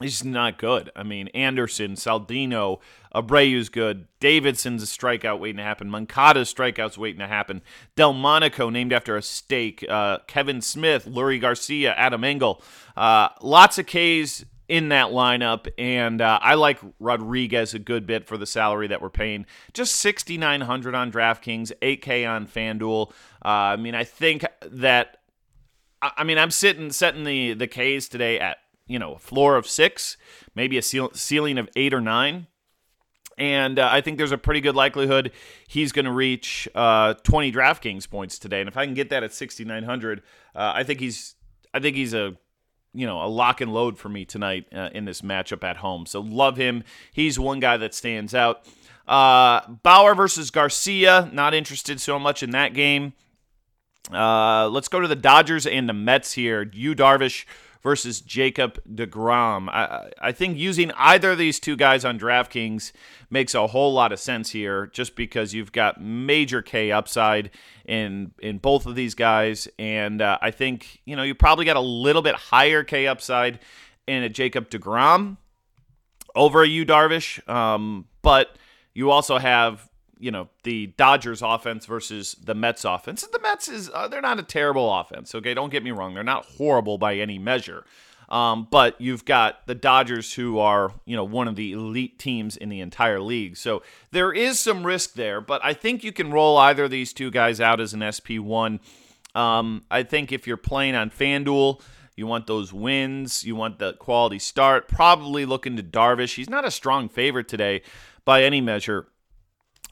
He's 0.00 0.24
not 0.24 0.56
good. 0.56 0.90
I 0.96 1.02
mean, 1.02 1.28
Anderson, 1.28 1.92
Saladino, 1.92 2.80
Abreu's 3.14 3.68
good. 3.68 4.06
Davidson's 4.18 4.82
a 4.82 4.86
strikeout 4.86 5.38
waiting 5.38 5.58
to 5.58 5.62
happen. 5.62 5.90
Moncada's 5.90 6.52
strikeouts 6.52 6.96
waiting 6.96 7.18
to 7.18 7.26
happen. 7.26 7.60
Delmonico, 7.96 8.70
named 8.72 8.94
after 8.94 9.16
a 9.16 9.22
steak. 9.22 9.84
Uh, 9.86 10.18
Kevan 10.26 10.62
Smith, 10.62 11.04
Leury 11.04 11.38
Garcia, 11.38 11.92
Adam 11.94 12.24
Engel. 12.24 12.62
Uh, 12.96 13.28
lots 13.42 13.78
of 13.78 13.86
Ks 13.86 14.46
in 14.70 14.88
that 14.90 15.08
lineup, 15.08 15.66
and 15.76 16.22
uh, 16.22 16.38
I 16.40 16.54
like 16.54 16.78
Rodriguez 17.00 17.74
a 17.74 17.80
good 17.80 18.06
bit 18.06 18.26
for 18.26 18.38
the 18.38 18.46
salary 18.46 18.86
that 18.86 19.02
we're 19.02 19.10
paying. 19.10 19.44
Just 19.74 19.96
6,900 19.96 20.94
on 20.94 21.10
DraftKings, 21.10 21.72
8K 21.82 22.30
on 22.30 22.46
FanDuel. 22.46 23.10
Uh, 23.44 23.48
I 23.48 23.76
mean, 23.76 23.94
I 23.94 24.04
think 24.04 24.46
that. 24.62 25.18
I 26.02 26.24
mean, 26.24 26.38
I'm 26.38 26.50
sitting 26.50 26.90
setting 26.92 27.24
the 27.24 27.52
the 27.52 27.66
K's 27.66 28.08
today 28.08 28.40
at 28.40 28.56
you 28.90 28.98
know, 28.98 29.14
a 29.14 29.18
floor 29.18 29.56
of 29.56 29.68
six, 29.68 30.16
maybe 30.54 30.76
a 30.76 30.82
ceiling 30.82 31.58
of 31.58 31.68
eight 31.76 31.94
or 31.94 32.00
nine. 32.00 32.48
And 33.38 33.78
uh, 33.78 33.88
I 33.90 34.00
think 34.00 34.18
there's 34.18 34.32
a 34.32 34.38
pretty 34.38 34.60
good 34.60 34.74
likelihood 34.74 35.30
he's 35.66 35.92
going 35.92 36.04
to 36.04 36.12
reach 36.12 36.68
uh, 36.74 37.14
20 37.14 37.52
DraftKings 37.52 38.10
points 38.10 38.38
today. 38.38 38.60
And 38.60 38.68
if 38.68 38.76
I 38.76 38.84
can 38.84 38.94
get 38.94 39.08
that 39.10 39.22
at 39.22 39.32
6,900, 39.32 40.22
uh, 40.54 40.72
I 40.74 40.82
think 40.82 41.00
he's 41.00 41.36
I 41.72 41.78
think 41.78 41.96
he's 41.96 42.12
a 42.12 42.36
you 42.92 43.06
know 43.06 43.24
a 43.24 43.28
lock 43.28 43.60
and 43.60 43.72
load 43.72 43.96
for 43.96 44.08
me 44.08 44.24
tonight 44.24 44.66
uh, 44.74 44.90
in 44.92 45.04
this 45.04 45.22
matchup 45.22 45.62
at 45.62 45.78
home. 45.78 46.04
So 46.04 46.20
love 46.20 46.56
him. 46.56 46.82
He's 47.12 47.38
one 47.38 47.60
guy 47.60 47.76
that 47.76 47.94
stands 47.94 48.34
out. 48.34 48.66
Uh, 49.06 49.60
Bauer 49.84 50.16
versus 50.16 50.50
Garcia. 50.50 51.30
Not 51.32 51.54
interested 51.54 52.00
so 52.00 52.18
much 52.18 52.42
in 52.42 52.50
that 52.50 52.74
game. 52.74 53.12
Uh, 54.12 54.68
let's 54.68 54.88
go 54.88 54.98
to 54.98 55.06
the 55.06 55.16
Dodgers 55.16 55.66
and 55.66 55.88
the 55.88 55.92
Mets 55.92 56.32
here. 56.32 56.68
Yu 56.72 56.94
Darvish 56.96 57.44
versus 57.82 58.20
Jacob 58.20 58.78
DeGrom. 58.88 59.68
I, 59.68 60.10
I 60.20 60.32
think 60.32 60.58
using 60.58 60.92
either 60.96 61.32
of 61.32 61.38
these 61.38 61.58
two 61.58 61.76
guys 61.76 62.04
on 62.04 62.18
DraftKings 62.18 62.92
makes 63.30 63.54
a 63.54 63.66
whole 63.68 63.92
lot 63.92 64.12
of 64.12 64.20
sense 64.20 64.50
here 64.50 64.86
just 64.88 65.16
because 65.16 65.54
you've 65.54 65.72
got 65.72 66.00
major 66.00 66.62
K 66.62 66.92
upside 66.92 67.50
in 67.86 68.32
in 68.40 68.58
both 68.58 68.86
of 68.86 68.94
these 68.94 69.14
guys 69.14 69.68
and 69.78 70.22
uh, 70.22 70.38
I 70.40 70.50
think, 70.50 71.00
you 71.04 71.16
know, 71.16 71.22
you 71.22 71.34
probably 71.34 71.64
got 71.64 71.76
a 71.76 71.80
little 71.80 72.22
bit 72.22 72.34
higher 72.34 72.84
K 72.84 73.06
upside 73.06 73.60
in 74.06 74.22
a 74.22 74.28
Jacob 74.28 74.70
DeGrom 74.70 75.36
over 76.34 76.62
a 76.62 76.68
Yu 76.68 76.86
Darvish, 76.86 77.46
um, 77.48 78.06
but 78.22 78.56
you 78.94 79.10
also 79.10 79.38
have 79.38 79.89
you 80.20 80.30
know 80.30 80.48
the 80.62 80.88
Dodgers 80.98 81.42
offense 81.42 81.86
versus 81.86 82.36
the 82.42 82.54
Mets 82.54 82.84
offense. 82.84 83.26
The 83.26 83.40
Mets 83.40 83.68
is 83.68 83.90
uh, 83.92 84.06
they're 84.06 84.20
not 84.20 84.38
a 84.38 84.42
terrible 84.42 84.92
offense. 84.92 85.34
Okay, 85.34 85.54
don't 85.54 85.70
get 85.70 85.82
me 85.82 85.90
wrong; 85.90 86.14
they're 86.14 86.22
not 86.22 86.44
horrible 86.44 86.98
by 86.98 87.16
any 87.16 87.38
measure. 87.38 87.84
Um, 88.28 88.68
but 88.70 89.00
you've 89.00 89.24
got 89.24 89.66
the 89.66 89.74
Dodgers, 89.74 90.34
who 90.34 90.58
are 90.58 90.92
you 91.04 91.16
know 91.16 91.24
one 91.24 91.48
of 91.48 91.56
the 91.56 91.72
elite 91.72 92.18
teams 92.18 92.56
in 92.56 92.68
the 92.68 92.80
entire 92.80 93.20
league. 93.20 93.56
So 93.56 93.82
there 94.12 94.32
is 94.32 94.60
some 94.60 94.86
risk 94.86 95.14
there. 95.14 95.40
But 95.40 95.64
I 95.64 95.72
think 95.72 96.04
you 96.04 96.12
can 96.12 96.30
roll 96.30 96.56
either 96.58 96.84
of 96.84 96.90
these 96.90 97.12
two 97.12 97.30
guys 97.30 97.60
out 97.60 97.80
as 97.80 97.94
an 97.94 98.04
SP 98.06 98.38
one. 98.38 98.80
Um, 99.34 99.84
I 99.90 100.02
think 100.02 100.30
if 100.30 100.46
you're 100.46 100.56
playing 100.56 100.94
on 100.94 101.10
FanDuel. 101.10 101.80
You 102.16 102.26
want 102.26 102.46
those 102.46 102.70
wins. 102.70 103.44
You 103.44 103.56
want 103.56 103.78
the 103.78 103.94
quality 103.94 104.38
start. 104.38 104.88
Probably 104.88 105.46
looking 105.46 105.76
to 105.78 105.82
Darvish. 105.82 106.34
He's 106.34 106.50
not 106.50 106.66
a 106.66 106.70
strong 106.70 107.08
favorite 107.08 107.48
today 107.48 107.80
by 108.26 108.42
any 108.42 108.60
measure. 108.60 109.06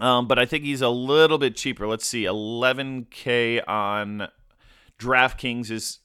Um, 0.00 0.28
but 0.28 0.38
I 0.38 0.47
think 0.47 0.64
he's 0.64 0.83
a 0.83 0.88
little 0.88 1.38
bit 1.38 1.57
cheaper. 1.57 1.87
Let's 1.87 2.07
see, 2.07 2.25
11K 2.25 3.67
on 3.69 4.28
DraftKings 4.99 5.71
is 5.71 5.99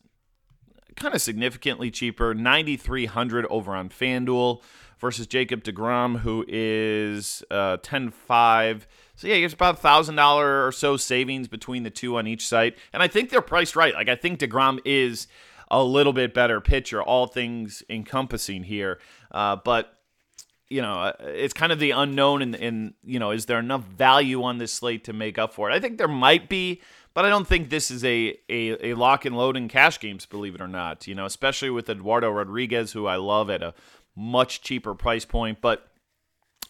kind 0.95 1.13
of 1.13 1.21
significantly 1.21 1.91
cheaper. 1.91 2.33
9,300 2.33 3.45
over 3.47 3.75
on 3.75 3.89
FanDuel 3.89 4.61
versus 4.99 5.27
Jacob 5.27 5.63
DeGrom, 5.63 6.19
who 6.19 6.45
is 6.47 7.43
uh, 7.51 7.77
10.5. 7.77 8.81
So 9.15 9.27
yeah, 9.27 9.35
it's 9.35 9.53
about 9.53 9.79
thousand 9.79 10.15
dollar 10.15 10.65
or 10.65 10.71
so 10.71 10.97
savings 10.97 11.47
between 11.47 11.83
the 11.83 11.89
two 11.89 12.17
on 12.17 12.25
each 12.25 12.47
site, 12.47 12.77
and 12.91 13.03
I 13.03 13.07
think 13.07 13.29
they're 13.29 13.41
priced 13.41 13.75
right. 13.75 13.93
Like 13.93 14.09
I 14.09 14.15
think 14.15 14.39
Degrom 14.39 14.79
is 14.85 15.27
a 15.69 15.83
little 15.83 16.13
bit 16.13 16.33
better 16.33 16.59
pitcher, 16.59 17.01
all 17.01 17.27
things 17.27 17.83
encompassing 17.89 18.63
here. 18.63 18.99
Uh, 19.31 19.55
but 19.55 19.99
you 20.69 20.81
know, 20.81 20.93
uh, 20.93 21.13
it's 21.19 21.53
kind 21.53 21.71
of 21.71 21.79
the 21.79 21.91
unknown, 21.91 22.41
and, 22.41 22.55
and 22.55 22.93
you 23.03 23.19
know, 23.19 23.31
is 23.31 23.45
there 23.45 23.59
enough 23.59 23.83
value 23.83 24.43
on 24.43 24.57
this 24.57 24.73
slate 24.73 25.03
to 25.05 25.13
make 25.13 25.37
up 25.37 25.53
for 25.53 25.69
it? 25.69 25.73
I 25.73 25.79
think 25.79 25.97
there 25.97 26.07
might 26.07 26.49
be, 26.49 26.81
but 27.13 27.25
I 27.25 27.29
don't 27.29 27.47
think 27.47 27.69
this 27.69 27.91
is 27.91 28.03
a, 28.03 28.37
a, 28.49 28.91
a 28.91 28.93
lock 28.95 29.25
and 29.25 29.37
load 29.37 29.57
in 29.57 29.67
cash 29.67 29.99
games, 29.99 30.25
believe 30.25 30.55
it 30.55 30.61
or 30.61 30.67
not. 30.67 31.07
You 31.07 31.15
know, 31.15 31.25
especially 31.25 31.69
with 31.69 31.89
Eduardo 31.89 32.29
Rodriguez, 32.29 32.93
who 32.93 33.05
I 33.05 33.17
love 33.17 33.49
at 33.49 33.61
a 33.61 33.73
much 34.15 34.61
cheaper 34.61 34.93
price 34.95 35.25
point, 35.25 35.59
but 35.61 35.87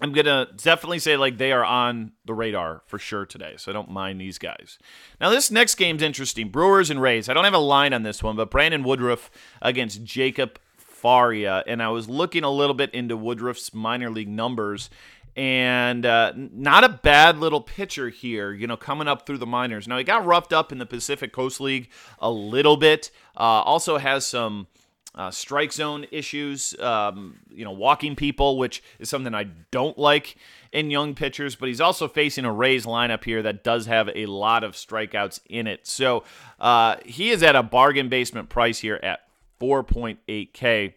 I'm 0.02 0.12
gonna 0.12 0.48
definitely 0.56 1.00
say 1.00 1.18
like 1.18 1.38
they 1.38 1.52
are 1.52 1.64
on 1.64 2.14
the 2.26 2.34
radar 2.34 2.82
for 2.88 2.98
sure 2.98 3.26
today, 3.26 3.54
so 3.58 3.72
I 3.72 3.74
don't 3.74 3.92
mind 3.92 4.20
these 4.20 4.40
guys. 4.40 4.80
Now 5.22 5.30
this 5.30 5.52
next 5.52 5.76
game's 5.76 6.02
interesting: 6.02 6.50
Brewers 6.50 6.90
and 6.90 7.02
Rays. 7.02 7.30
I 7.30 7.34
don't 7.34 7.44
have 7.44 7.54
a 7.54 7.60
line 7.60 7.94
on 7.94 8.04
this 8.04 8.24
one, 8.24 8.36
but 8.36 8.50
Brandon 8.50 8.84
Woodruff 8.84 9.30
against 9.62 10.04
Jacob 10.04 10.60
Faria, 11.04 11.66
and 11.68 11.84
I 11.84 11.90
was 11.90 12.08
looking 12.08 12.46
a 12.46 12.50
little 12.50 12.74
bit 12.74 12.94
into 12.94 13.18
Woodruff's 13.18 13.74
minor 13.74 14.10
league 14.10 14.30
numbers, 14.30 14.90
and 15.36 16.06
uh, 16.06 16.32
not 16.34 16.86
a 16.86 16.90
bad 16.90 17.40
little 17.40 17.60
pitcher 17.60 18.08
here, 18.08 18.54
you 18.54 18.68
know, 18.68 18.78
coming 18.78 19.10
up 19.10 19.26
through 19.26 19.40
the 19.40 19.46
minors. 19.46 19.86
Now, 19.86 19.98
he 19.98 20.06
got 20.06 20.26
roughed 20.26 20.54
up 20.54 20.72
in 20.72 20.78
the 20.78 20.86
Pacific 20.86 21.34
Coast 21.34 21.60
League 21.60 21.90
a 22.20 22.32
little 22.32 22.78
bit, 22.78 23.12
uh, 23.36 23.40
also 23.40 23.98
has 23.98 24.26
some. 24.26 24.68
Uh, 25.16 25.30
strike 25.30 25.72
zone 25.72 26.08
issues, 26.10 26.74
um, 26.80 27.36
you 27.54 27.64
know, 27.64 27.72
walking 27.72 28.16
people, 28.16 28.58
which 28.58 28.82
is 28.98 29.10
something 29.10 29.36
I 29.36 29.44
don't 29.70 29.96
like 29.96 30.38
in 30.72 30.90
young 30.90 31.14
pitchers. 31.14 31.56
But 31.56 31.70
he's 31.70 31.80
also 31.80 32.08
facing 32.08 32.46
a 32.46 32.52
Rays 32.52 32.88
lineup 32.88 33.24
here 33.24 33.44
that 33.44 33.64
does 33.64 33.86
have 33.86 34.10
a 34.16 34.26
lot 34.26 34.64
of 34.64 34.74
strikeouts 34.74 35.42
in 35.48 35.68
it. 35.68 35.86
So 35.86 36.24
uh, 36.60 36.96
he 37.06 37.30
is 37.30 37.44
at 37.44 37.56
a 37.56 37.62
bargain 37.62 38.10
basement 38.10 38.50
price 38.50 38.80
here 38.80 39.00
at 39.04 39.23
4.8K. 39.64 40.94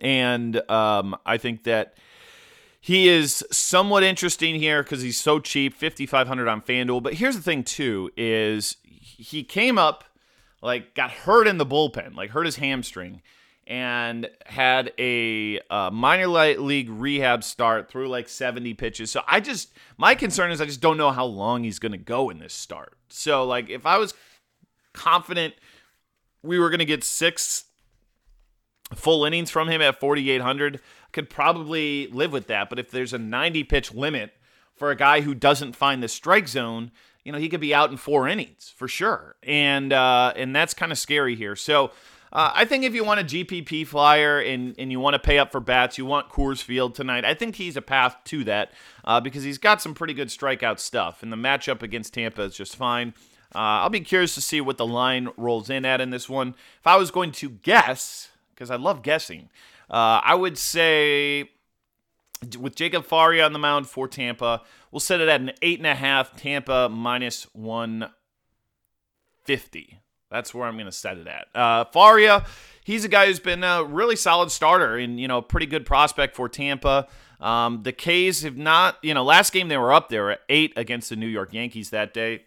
And 0.00 0.70
um, 0.70 1.16
I 1.26 1.38
think 1.38 1.64
that 1.64 1.94
he 2.80 3.08
is 3.08 3.44
somewhat 3.50 4.04
interesting 4.04 4.54
here 4.54 4.82
because 4.82 5.02
he's 5.02 5.18
so 5.18 5.40
cheap, 5.40 5.74
5500 5.74 6.46
on 6.46 6.62
FanDuel. 6.62 7.02
But 7.02 7.14
here's 7.14 7.34
the 7.34 7.42
thing, 7.42 7.64
too, 7.64 8.10
is 8.16 8.76
he 8.84 9.42
came 9.42 9.76
up, 9.76 10.04
like, 10.62 10.94
got 10.94 11.10
hurt 11.10 11.48
in 11.48 11.58
the 11.58 11.66
bullpen, 11.66 12.14
like, 12.14 12.30
hurt 12.30 12.46
his 12.46 12.56
hamstring, 12.56 13.22
and 13.66 14.30
had 14.46 14.92
a 14.98 15.58
uh, 15.68 15.90
minor 15.90 16.28
league 16.28 16.88
rehab 16.88 17.42
start 17.42 17.90
through 17.90 18.08
like 18.08 18.26
70 18.26 18.72
pitches. 18.74 19.10
So 19.10 19.20
I 19.26 19.40
just, 19.40 19.74
my 19.98 20.14
concern 20.14 20.52
is 20.52 20.60
I 20.60 20.64
just 20.64 20.80
don't 20.80 20.96
know 20.96 21.10
how 21.10 21.26
long 21.26 21.64
he's 21.64 21.78
going 21.78 21.92
to 21.92 21.98
go 21.98 22.30
in 22.30 22.38
this 22.38 22.54
start. 22.54 22.96
So, 23.10 23.44
like, 23.44 23.68
if 23.68 23.84
I 23.84 23.98
was 23.98 24.14
confident– 24.92 25.54
we 26.42 26.58
were 26.58 26.70
going 26.70 26.78
to 26.78 26.84
get 26.84 27.04
six 27.04 27.64
full 28.94 29.24
innings 29.24 29.50
from 29.50 29.68
him 29.68 29.82
at 29.82 30.00
4,800, 30.00 30.76
I 30.76 30.78
could 31.12 31.28
probably 31.30 32.06
live 32.08 32.32
with 32.32 32.46
that. 32.46 32.70
But 32.70 32.78
if 32.78 32.90
there's 32.90 33.12
a 33.12 33.18
90 33.18 33.64
pitch 33.64 33.92
limit 33.92 34.32
for 34.76 34.90
a 34.90 34.96
guy 34.96 35.20
who 35.20 35.34
doesn't 35.34 35.76
find 35.76 36.02
the 36.02 36.08
strike 36.08 36.48
zone, 36.48 36.90
you 37.24 37.32
know, 37.32 37.38
he 37.38 37.48
could 37.48 37.60
be 37.60 37.74
out 37.74 37.90
in 37.90 37.96
four 37.96 38.28
innings 38.28 38.72
for 38.74 38.88
sure. 38.88 39.36
And, 39.42 39.92
uh, 39.92 40.32
and 40.36 40.54
that's 40.54 40.74
kind 40.74 40.92
of 40.92 40.98
scary 40.98 41.34
here. 41.34 41.56
So, 41.56 41.90
uh, 42.32 42.52
I 42.54 42.64
think 42.64 42.84
if 42.84 42.94
you 42.94 43.04
want 43.04 43.20
a 43.20 43.24
GPP 43.24 43.86
flyer 43.86 44.38
and, 44.40 44.74
and 44.78 44.92
you 44.92 45.00
want 45.00 45.14
to 45.14 45.18
pay 45.18 45.38
up 45.38 45.50
for 45.50 45.60
bats, 45.60 45.96
you 45.96 46.04
want 46.04 46.28
Coors 46.28 46.62
Field 46.62 46.94
tonight. 46.94 47.24
I 47.24 47.34
think 47.34 47.56
he's 47.56 47.76
a 47.76 47.82
path 47.82 48.16
to 48.24 48.44
that 48.44 48.72
uh, 49.04 49.20
because 49.20 49.44
he's 49.44 49.58
got 49.58 49.80
some 49.80 49.94
pretty 49.94 50.14
good 50.14 50.28
strikeout 50.28 50.78
stuff, 50.78 51.22
and 51.22 51.32
the 51.32 51.36
matchup 51.36 51.82
against 51.82 52.14
Tampa 52.14 52.42
is 52.42 52.54
just 52.54 52.76
fine. 52.76 53.14
Uh, 53.54 53.82
I'll 53.82 53.90
be 53.90 54.00
curious 54.00 54.34
to 54.34 54.40
see 54.40 54.60
what 54.60 54.76
the 54.76 54.86
line 54.86 55.28
rolls 55.36 55.70
in 55.70 55.84
at 55.84 56.00
in 56.00 56.10
this 56.10 56.28
one. 56.28 56.54
If 56.80 56.86
I 56.86 56.96
was 56.96 57.10
going 57.10 57.32
to 57.32 57.48
guess, 57.48 58.28
because 58.54 58.70
I 58.70 58.76
love 58.76 59.02
guessing, 59.02 59.48
uh, 59.90 60.20
I 60.22 60.34
would 60.34 60.58
say 60.58 61.50
with 62.58 62.74
Jacob 62.74 63.04
Faria 63.04 63.44
on 63.44 63.52
the 63.52 63.58
mound 63.58 63.88
for 63.88 64.06
Tampa, 64.06 64.62
we'll 64.90 65.00
set 65.00 65.20
it 65.20 65.28
at 65.28 65.40
an 65.40 65.52
eight 65.62 65.78
and 65.78 65.86
a 65.86 65.94
half. 65.94 66.36
Tampa 66.36 66.88
minus 66.88 67.44
one 67.54 68.10
fifty. 69.44 69.98
That's 70.30 70.52
where 70.52 70.68
I'm 70.68 70.74
going 70.74 70.86
to 70.86 70.92
set 70.92 71.16
it 71.16 71.26
at. 71.26 71.46
Uh, 71.54 71.86
Faria, 71.86 72.44
he's 72.84 73.04
a 73.04 73.08
guy 73.08 73.26
who's 73.26 73.40
been 73.40 73.64
a 73.64 73.82
really 73.82 74.16
solid 74.16 74.50
starter 74.50 74.98
and 74.98 75.18
you 75.18 75.26
know 75.26 75.40
pretty 75.40 75.66
good 75.66 75.86
prospect 75.86 76.36
for 76.36 76.50
Tampa. 76.50 77.08
Um, 77.40 77.82
the 77.82 77.92
K's 77.92 78.42
have 78.42 78.56
not, 78.56 78.98
you 79.02 79.14
know, 79.14 79.24
last 79.24 79.52
game 79.52 79.68
they 79.68 79.78
were 79.78 79.92
up 79.92 80.08
there 80.08 80.30
at 80.30 80.40
eight 80.48 80.72
against 80.76 81.08
the 81.08 81.16
New 81.16 81.28
York 81.28 81.54
Yankees 81.54 81.90
that 81.90 82.12
day. 82.12 82.42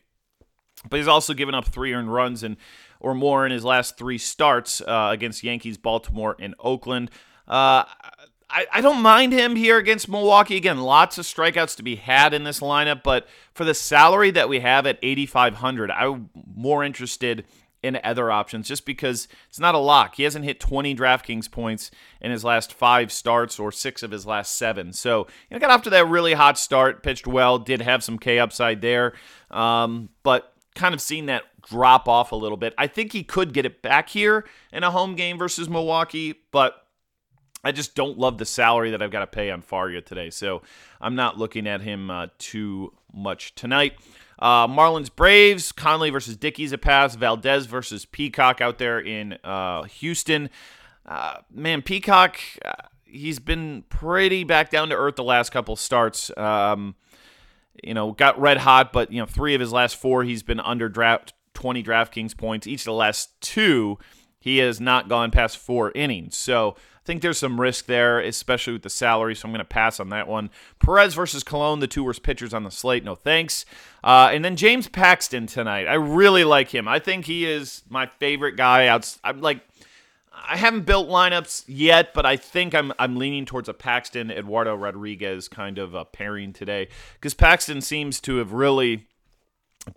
But 0.89 0.97
he's 0.97 1.07
also 1.07 1.33
given 1.33 1.53
up 1.53 1.65
three 1.65 1.93
earned 1.93 2.13
runs 2.13 2.43
and 2.43 2.57
or 2.99 3.15
more 3.15 3.45
in 3.45 3.51
his 3.51 3.63
last 3.65 3.97
three 3.97 4.17
starts 4.17 4.81
uh, 4.81 5.09
against 5.11 5.43
Yankees, 5.43 5.77
Baltimore, 5.77 6.35
and 6.39 6.55
Oakland. 6.59 7.09
Uh, 7.47 7.83
I, 8.51 8.67
I 8.71 8.81
don't 8.81 9.01
mind 9.01 9.33
him 9.33 9.55
here 9.55 9.77
against 9.77 10.09
Milwaukee. 10.09 10.57
Again, 10.57 10.79
lots 10.79 11.17
of 11.17 11.25
strikeouts 11.25 11.75
to 11.77 11.83
be 11.83 11.95
had 11.95 12.33
in 12.33 12.43
this 12.43 12.59
lineup, 12.59 13.01
but 13.03 13.27
for 13.53 13.65
the 13.65 13.73
salary 13.73 14.31
that 14.31 14.49
we 14.49 14.59
have 14.59 14.85
at 14.85 14.99
8,500, 15.01 15.89
I'm 15.89 16.29
more 16.55 16.83
interested 16.83 17.45
in 17.83 17.99
other 18.03 18.29
options 18.29 18.67
just 18.67 18.85
because 18.85 19.27
it's 19.49 19.59
not 19.59 19.73
a 19.73 19.79
lock. 19.79 20.15
He 20.15 20.23
hasn't 20.23 20.45
hit 20.45 20.59
20 20.59 20.95
DraftKings 20.95 21.49
points 21.49 21.89
in 22.19 22.29
his 22.29 22.43
last 22.43 22.73
five 22.73 23.11
starts 23.11 23.57
or 23.57 23.71
six 23.71 24.03
of 24.03 24.11
his 24.11 24.25
last 24.25 24.55
seven. 24.55 24.93
So, 24.93 25.27
you 25.49 25.55
know, 25.55 25.59
got 25.59 25.71
off 25.71 25.81
to 25.83 25.89
that 25.89 26.07
really 26.07 26.33
hot 26.33 26.59
start, 26.59 27.01
pitched 27.01 27.25
well, 27.25 27.57
did 27.57 27.81
have 27.81 28.03
some 28.03 28.19
K 28.19 28.37
upside 28.37 28.81
there. 28.81 29.13
Um, 29.49 30.09
but 30.21 30.50
kind 30.75 30.93
of 30.93 31.01
seen 31.01 31.25
that 31.27 31.43
drop 31.67 32.07
off 32.07 32.31
a 32.31 32.35
little 32.35 32.57
bit. 32.57 32.73
I 32.77 32.87
think 32.87 33.13
he 33.13 33.23
could 33.23 33.53
get 33.53 33.65
it 33.65 33.81
back 33.81 34.09
here 34.09 34.45
in 34.71 34.83
a 34.83 34.91
home 34.91 35.15
game 35.15 35.37
versus 35.37 35.69
Milwaukee, 35.69 36.35
but 36.51 36.87
I 37.63 37.71
just 37.71 37.95
don't 37.95 38.17
love 38.17 38.37
the 38.37 38.45
salary 38.45 38.91
that 38.91 39.01
I've 39.01 39.11
got 39.11 39.19
to 39.19 39.27
pay 39.27 39.51
on 39.51 39.61
Faria 39.61 40.01
today. 40.01 40.29
So 40.29 40.61
I'm 40.99 41.15
not 41.15 41.37
looking 41.37 41.67
at 41.67 41.81
him 41.81 42.09
uh, 42.09 42.27
too 42.37 42.93
much 43.13 43.53
tonight. 43.55 43.93
Uh, 44.39 44.67
Marlins 44.67 45.13
Braves, 45.15 45.71
Conley 45.71 46.09
versus 46.09 46.35
Dickey's 46.35 46.71
a 46.71 46.77
pass. 46.77 47.15
Valdez 47.15 47.67
versus 47.67 48.05
Peacock 48.05 48.59
out 48.59 48.79
there 48.79 48.99
in 48.99 49.33
uh, 49.43 49.83
Houston. 49.83 50.49
Uh, 51.05 51.37
man, 51.51 51.83
Peacock, 51.83 52.39
uh, 52.65 52.73
he's 53.05 53.37
been 53.37 53.83
pretty 53.89 54.43
back 54.43 54.71
down 54.71 54.89
to 54.89 54.95
earth 54.95 55.15
the 55.15 55.23
last 55.23 55.51
couple 55.51 55.75
starts. 55.75 56.35
Um, 56.37 56.95
you 57.83 57.93
know, 57.93 58.11
got 58.11 58.39
red 58.39 58.57
hot, 58.57 58.93
but 58.93 59.11
you 59.11 59.19
know, 59.19 59.25
three 59.25 59.53
of 59.53 59.61
his 59.61 59.71
last 59.71 59.95
four, 59.95 60.23
he's 60.23 60.43
been 60.43 60.59
under 60.59 60.89
draft 60.89 61.33
20 61.53 61.83
DraftKings 61.83 62.37
points. 62.37 62.67
Each 62.67 62.81
of 62.81 62.85
the 62.85 62.93
last 62.93 63.39
two, 63.41 63.97
he 64.39 64.57
has 64.57 64.79
not 64.79 65.09
gone 65.09 65.31
past 65.31 65.57
four 65.57 65.91
innings. 65.93 66.35
So 66.37 66.75
I 66.77 67.05
think 67.05 67.21
there's 67.21 67.39
some 67.39 67.59
risk 67.59 67.87
there, 67.87 68.19
especially 68.19 68.73
with 68.73 68.83
the 68.83 68.89
salary. 68.89 69.35
So 69.35 69.47
I'm 69.47 69.51
going 69.51 69.59
to 69.59 69.65
pass 69.65 69.99
on 69.99 70.09
that 70.09 70.27
one. 70.27 70.49
Perez 70.79 71.13
versus 71.13 71.43
Colon, 71.43 71.79
the 71.79 71.87
two 71.87 72.03
worst 72.03 72.23
pitchers 72.23 72.53
on 72.53 72.63
the 72.63 72.71
slate. 72.71 73.03
No 73.03 73.15
thanks. 73.15 73.65
Uh, 74.03 74.29
and 74.31 74.45
then 74.45 74.55
James 74.55 74.87
Paxton 74.87 75.47
tonight. 75.47 75.87
I 75.87 75.95
really 75.95 76.43
like 76.43 76.69
him. 76.69 76.87
I 76.87 76.99
think 76.99 77.25
he 77.25 77.45
is 77.45 77.83
my 77.89 78.05
favorite 78.05 78.55
guy. 78.55 78.87
Out, 78.87 79.17
I'm 79.23 79.41
like, 79.41 79.61
I 80.33 80.57
haven't 80.57 80.85
built 80.85 81.09
lineups 81.09 81.65
yet, 81.67 82.13
but 82.13 82.25
I 82.25 82.37
think 82.37 82.73
I'm 82.73 82.93
I'm 82.97 83.17
leaning 83.17 83.45
towards 83.45 83.67
a 83.67 83.73
Paxton 83.73 84.31
Eduardo 84.31 84.75
Rodriguez 84.75 85.47
kind 85.47 85.77
of 85.77 85.93
a 85.93 86.05
pairing 86.05 86.53
today 86.53 86.87
because 87.15 87.33
Paxton 87.33 87.81
seems 87.81 88.19
to 88.21 88.37
have 88.37 88.53
really 88.53 89.07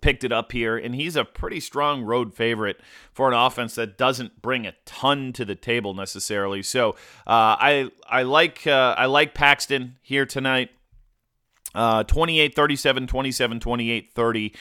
picked 0.01 0.23
it 0.23 0.31
up 0.31 0.51
here, 0.51 0.77
and 0.77 0.95
he's 0.95 1.15
a 1.15 1.23
pretty 1.23 1.59
strong 1.59 2.03
road 2.03 2.33
favorite 2.33 2.81
for 3.13 3.27
an 3.27 3.33
offense 3.33 3.75
that 3.75 3.97
doesn't 3.97 4.41
bring 4.41 4.65
a 4.65 4.73
ton 4.85 5.31
to 5.33 5.45
the 5.45 5.55
table 5.55 5.93
necessarily. 5.93 6.63
So 6.63 6.91
uh, 7.27 7.55
I 7.59 7.91
I 8.09 8.23
like 8.23 8.67
uh, 8.67 8.95
I 8.97 9.05
like 9.05 9.33
Paxton 9.33 9.97
here 10.01 10.25
tonight. 10.25 10.71
Uh, 11.73 12.03
28 12.03 12.55
37, 12.55 13.07
27 13.07 13.59
28 13.59 14.11
30. 14.13 14.53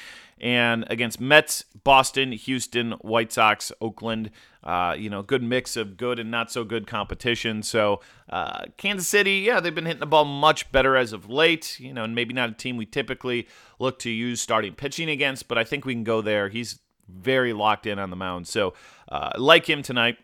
And 0.44 0.84
against 0.90 1.22
Mets, 1.22 1.64
Boston, 1.84 2.32
Houston, 2.32 2.92
White 3.00 3.32
Sox, 3.32 3.72
Oakland, 3.80 4.30
uh, 4.62 4.94
you 4.96 5.08
know, 5.08 5.22
good 5.22 5.42
mix 5.42 5.74
of 5.74 5.96
good 5.96 6.18
and 6.18 6.30
not 6.30 6.52
so 6.52 6.64
good 6.64 6.86
competition. 6.86 7.62
So 7.62 8.02
uh, 8.28 8.66
Kansas 8.76 9.08
City, 9.08 9.38
yeah, 9.38 9.60
they've 9.60 9.74
been 9.74 9.86
hitting 9.86 10.00
the 10.00 10.06
ball 10.06 10.26
much 10.26 10.70
better 10.70 10.98
as 10.98 11.14
of 11.14 11.30
late. 11.30 11.80
You 11.80 11.94
know, 11.94 12.04
and 12.04 12.14
maybe 12.14 12.34
not 12.34 12.50
a 12.50 12.52
team 12.52 12.76
we 12.76 12.84
typically 12.84 13.48
look 13.78 13.98
to 14.00 14.10
use 14.10 14.42
starting 14.42 14.74
pitching 14.74 15.08
against, 15.08 15.48
but 15.48 15.56
I 15.56 15.64
think 15.64 15.86
we 15.86 15.94
can 15.94 16.04
go 16.04 16.20
there. 16.20 16.50
He's 16.50 16.78
very 17.08 17.54
locked 17.54 17.86
in 17.86 17.98
on 17.98 18.10
the 18.10 18.16
mound, 18.16 18.46
so 18.46 18.74
uh, 19.08 19.30
like 19.38 19.66
him 19.66 19.82
tonight 19.82 20.18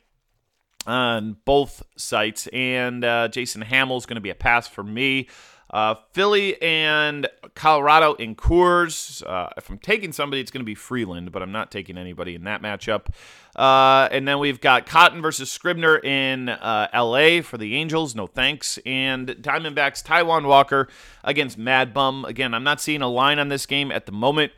on 0.86 1.38
both 1.46 1.82
sites. 1.96 2.46
And 2.48 3.04
uh, 3.06 3.28
Jason 3.28 3.62
Hammel's 3.62 4.04
going 4.04 4.16
to 4.16 4.20
be 4.20 4.30
a 4.30 4.34
pass 4.34 4.68
for 4.68 4.82
me. 4.82 5.28
Uh, 5.70 5.94
Philly 6.12 6.60
and 6.60 7.28
Colorado 7.54 8.14
in 8.14 8.34
Coors. 8.34 9.24
Uh, 9.26 9.50
if 9.56 9.70
I'm 9.70 9.78
taking 9.78 10.12
somebody, 10.12 10.40
it's 10.40 10.50
going 10.50 10.62
to 10.62 10.66
be 10.66 10.74
Freeland, 10.74 11.30
but 11.30 11.42
I'm 11.42 11.52
not 11.52 11.70
taking 11.70 11.96
anybody 11.96 12.34
in 12.34 12.44
that 12.44 12.60
matchup. 12.60 13.06
Uh, 13.54 14.08
and 14.10 14.26
then 14.26 14.38
we've 14.38 14.60
got 14.60 14.86
Cotton 14.86 15.22
versus 15.22 15.50
Scribner 15.50 15.98
in 15.98 16.48
uh, 16.48 16.88
LA 16.92 17.40
for 17.42 17.56
the 17.56 17.76
Angels. 17.76 18.14
No 18.14 18.26
thanks. 18.26 18.78
And 18.84 19.28
Diamondbacks 19.28 20.04
Taijuan 20.04 20.46
Walker 20.46 20.88
against 21.22 21.56
Mad 21.56 21.94
Bum. 21.94 22.24
Again, 22.24 22.52
I'm 22.52 22.64
not 22.64 22.80
seeing 22.80 23.02
a 23.02 23.08
line 23.08 23.38
on 23.38 23.48
this 23.48 23.66
game 23.66 23.92
at 23.92 24.06
the 24.06 24.12
moment. 24.12 24.52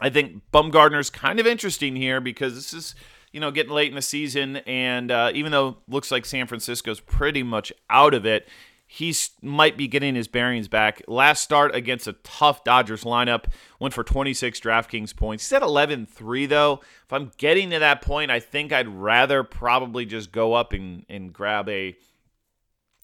I 0.00 0.10
think 0.10 0.42
Bumgarner's 0.52 1.10
kind 1.10 1.40
of 1.40 1.46
interesting 1.46 1.96
here 1.96 2.20
because 2.20 2.54
this 2.54 2.72
is 2.72 2.94
you 3.32 3.38
know, 3.38 3.50
getting 3.50 3.72
late 3.72 3.88
in 3.88 3.94
the 3.94 4.02
season, 4.02 4.56
and 4.56 5.10
uh, 5.10 5.30
even 5.34 5.52
though 5.52 5.76
looks 5.86 6.10
like 6.10 6.26
San 6.26 6.46
Francisco's 6.48 6.98
pretty 6.98 7.42
much 7.42 7.72
out 7.88 8.12
of 8.12 8.26
it, 8.26 8.48
he 8.92 9.14
might 9.40 9.76
be 9.76 9.86
getting 9.86 10.16
his 10.16 10.26
bearings 10.26 10.66
back. 10.66 11.00
Last 11.06 11.44
start 11.44 11.76
against 11.76 12.08
a 12.08 12.14
tough 12.24 12.64
Dodgers 12.64 13.04
lineup 13.04 13.44
went 13.78 13.94
for 13.94 14.02
26 14.02 14.58
DraftKings 14.58 15.14
points. 15.14 15.48
He's 15.48 15.52
at 15.52 15.62
11 15.62 16.06
3, 16.06 16.46
though. 16.46 16.80
If 17.06 17.12
I'm 17.12 17.30
getting 17.38 17.70
to 17.70 17.78
that 17.78 18.02
point, 18.02 18.32
I 18.32 18.40
think 18.40 18.72
I'd 18.72 18.88
rather 18.88 19.44
probably 19.44 20.06
just 20.06 20.32
go 20.32 20.54
up 20.54 20.72
and, 20.72 21.06
and 21.08 21.32
grab 21.32 21.68
a, 21.68 21.94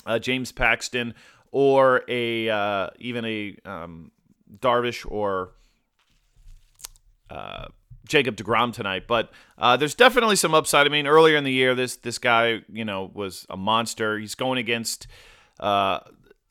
a 0.04 0.18
James 0.18 0.50
Paxton 0.50 1.14
or 1.52 2.02
a 2.08 2.48
uh, 2.48 2.90
even 2.98 3.24
a 3.24 3.56
um, 3.64 4.10
Darvish 4.58 5.06
or 5.08 5.52
uh, 7.30 7.66
Jacob 8.08 8.34
Degrom 8.34 8.72
tonight, 8.72 9.06
but 9.06 9.30
uh, 9.56 9.76
there's 9.76 9.94
definitely 9.94 10.34
some 10.34 10.52
upside. 10.52 10.84
I 10.84 10.90
mean, 10.90 11.06
earlier 11.06 11.36
in 11.36 11.44
the 11.44 11.52
year, 11.52 11.76
this 11.76 11.94
this 11.94 12.18
guy, 12.18 12.62
you 12.72 12.84
know, 12.84 13.08
was 13.14 13.46
a 13.48 13.56
monster. 13.56 14.18
He's 14.18 14.34
going 14.34 14.58
against 14.58 15.06
uh, 15.60 16.00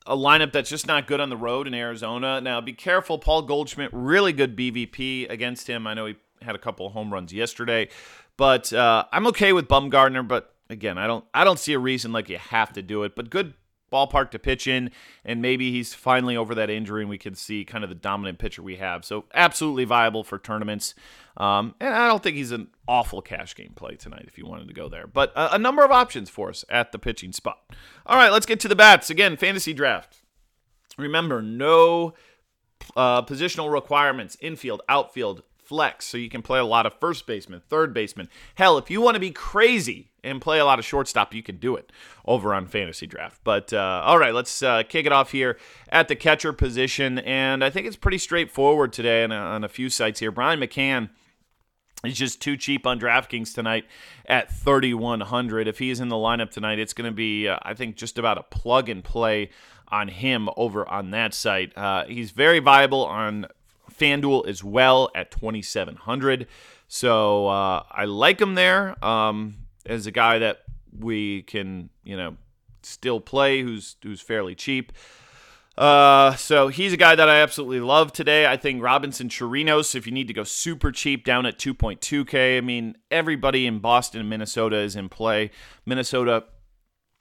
a 0.06 0.16
lineup 0.16 0.52
that's 0.52 0.70
just 0.70 0.86
not 0.86 1.06
good 1.06 1.20
on 1.20 1.30
the 1.30 1.36
road 1.36 1.66
in 1.66 1.74
Arizona. 1.74 2.40
Now, 2.40 2.60
be 2.60 2.72
careful. 2.72 3.18
Paul 3.18 3.42
Goldschmidt, 3.42 3.90
really 3.92 4.32
good 4.32 4.56
BVP 4.56 5.28
against 5.30 5.68
him. 5.68 5.86
I 5.86 5.94
know 5.94 6.06
he 6.06 6.16
had 6.42 6.54
a 6.54 6.58
couple 6.58 6.86
of 6.86 6.92
home 6.92 7.12
runs 7.12 7.32
yesterday, 7.32 7.88
but 8.36 8.72
uh, 8.72 9.04
I'm 9.12 9.26
okay 9.28 9.52
with 9.52 9.68
Bumgarner. 9.68 10.26
But 10.26 10.54
again, 10.70 10.98
I 10.98 11.06
don't 11.06 11.24
I 11.34 11.44
don't 11.44 11.58
see 11.58 11.72
a 11.72 11.78
reason 11.78 12.12
like 12.12 12.28
you 12.28 12.38
have 12.38 12.72
to 12.74 12.82
do 12.82 13.02
it. 13.02 13.16
But 13.16 13.30
good 13.30 13.54
ballpark 13.92 14.30
to 14.32 14.38
pitch 14.38 14.66
in, 14.66 14.90
and 15.24 15.40
maybe 15.40 15.70
he's 15.70 15.94
finally 15.94 16.36
over 16.36 16.54
that 16.54 16.70
injury, 16.70 17.02
and 17.02 17.10
we 17.10 17.18
can 17.18 17.34
see 17.34 17.64
kind 17.64 17.84
of 17.84 17.90
the 17.90 17.96
dominant 17.96 18.38
pitcher 18.38 18.62
we 18.62 18.76
have. 18.76 19.04
So 19.04 19.24
absolutely 19.34 19.84
viable 19.84 20.24
for 20.24 20.38
tournaments. 20.38 20.94
Um, 21.36 21.74
and 21.80 21.94
I 21.94 22.08
don't 22.08 22.22
think 22.22 22.36
he's 22.36 22.52
an 22.52 22.68
awful 22.88 23.20
cash 23.22 23.54
game 23.54 23.72
play 23.74 23.94
tonight 23.94 24.24
if 24.26 24.38
you 24.38 24.46
wanted 24.46 24.68
to 24.68 24.74
go 24.74 24.88
there. 24.88 25.06
But 25.06 25.32
a, 25.36 25.54
a 25.56 25.58
number 25.58 25.84
of 25.84 25.90
options 25.90 26.30
for 26.30 26.48
us 26.48 26.64
at 26.68 26.92
the 26.92 26.98
pitching 26.98 27.32
spot. 27.32 27.58
All 28.06 28.16
right, 28.16 28.32
let's 28.32 28.46
get 28.46 28.60
to 28.60 28.68
the 28.68 28.76
bats 28.76 29.10
again. 29.10 29.36
Fantasy 29.36 29.72
draft. 29.72 30.22
Remember, 30.96 31.42
no 31.42 32.14
uh, 32.96 33.22
positional 33.22 33.70
requirements: 33.70 34.36
infield, 34.40 34.80
outfield, 34.88 35.42
flex, 35.62 36.06
so 36.06 36.16
you 36.16 36.30
can 36.30 36.42
play 36.42 36.58
a 36.58 36.64
lot 36.64 36.86
of 36.86 36.98
first 36.98 37.26
baseman, 37.26 37.60
third 37.68 37.92
baseman. 37.92 38.28
Hell, 38.54 38.78
if 38.78 38.90
you 38.90 39.00
want 39.00 39.14
to 39.14 39.20
be 39.20 39.30
crazy 39.30 40.10
and 40.26 40.40
play 40.40 40.58
a 40.58 40.64
lot 40.64 40.78
of 40.78 40.84
shortstop, 40.84 41.34
you 41.34 41.42
can 41.42 41.56
do 41.56 41.76
it 41.76 41.90
over 42.24 42.54
on 42.54 42.66
Fantasy 42.66 43.06
Draft. 43.06 43.40
But 43.44 43.72
uh, 43.72 44.02
all 44.04 44.18
right, 44.18 44.34
let's 44.34 44.62
uh, 44.62 44.82
kick 44.82 45.06
it 45.06 45.12
off 45.12 45.32
here 45.32 45.58
at 45.88 46.08
the 46.08 46.16
catcher 46.16 46.52
position, 46.52 47.18
and 47.20 47.64
I 47.64 47.70
think 47.70 47.86
it's 47.86 47.96
pretty 47.96 48.18
straightforward 48.18 48.92
today 48.92 49.24
on 49.24 49.32
a, 49.32 49.36
on 49.36 49.64
a 49.64 49.68
few 49.68 49.88
sites 49.88 50.20
here. 50.20 50.30
Brian 50.30 50.60
McCann. 50.60 51.10
He's 52.04 52.18
just 52.18 52.42
too 52.42 52.58
cheap 52.58 52.86
on 52.86 53.00
DraftKings 53.00 53.54
tonight 53.54 53.86
at 54.26 54.52
3,100. 54.52 55.66
If 55.66 55.78
he's 55.78 55.98
in 55.98 56.08
the 56.08 56.16
lineup 56.16 56.50
tonight, 56.50 56.78
it's 56.78 56.92
going 56.92 57.10
to 57.10 57.14
be, 57.14 57.48
uh, 57.48 57.58
I 57.62 57.72
think, 57.72 57.96
just 57.96 58.18
about 58.18 58.36
a 58.36 58.42
plug 58.42 58.90
and 58.90 59.02
play 59.02 59.48
on 59.88 60.08
him 60.08 60.48
over 60.56 60.88
on 60.88 61.10
that 61.12 61.32
site. 61.32 61.76
Uh, 61.76 62.04
he's 62.04 62.32
very 62.32 62.58
viable 62.58 63.04
on 63.04 63.46
FanDuel 63.90 64.46
as 64.46 64.62
well 64.62 65.10
at 65.14 65.30
2,700. 65.30 66.46
So 66.88 67.48
uh, 67.48 67.82
I 67.90 68.04
like 68.04 68.40
him 68.40 68.54
there 68.54 69.02
um, 69.04 69.56
as 69.86 70.06
a 70.06 70.10
guy 70.10 70.38
that 70.38 70.58
we 70.98 71.42
can, 71.42 71.90
you 72.04 72.16
know, 72.16 72.36
still 72.82 73.20
play 73.20 73.62
who's 73.62 73.96
who's 74.02 74.20
fairly 74.20 74.54
cheap. 74.54 74.92
Uh, 75.76 76.34
so 76.36 76.68
he's 76.68 76.94
a 76.94 76.96
guy 76.96 77.14
that 77.14 77.28
I 77.28 77.40
absolutely 77.40 77.80
love 77.80 78.10
today. 78.10 78.46
I 78.46 78.56
think 78.56 78.82
Robinson 78.82 79.28
Chirinos, 79.28 79.94
if 79.94 80.06
you 80.06 80.12
need 80.12 80.26
to 80.28 80.32
go 80.32 80.42
super 80.42 80.90
cheap, 80.90 81.24
down 81.24 81.44
at 81.44 81.58
2.2K. 81.58 82.56
I 82.56 82.60
mean, 82.62 82.96
everybody 83.10 83.66
in 83.66 83.80
Boston 83.80 84.20
and 84.20 84.30
Minnesota 84.30 84.76
is 84.76 84.96
in 84.96 85.10
play. 85.10 85.50
Minnesota, 85.84 86.44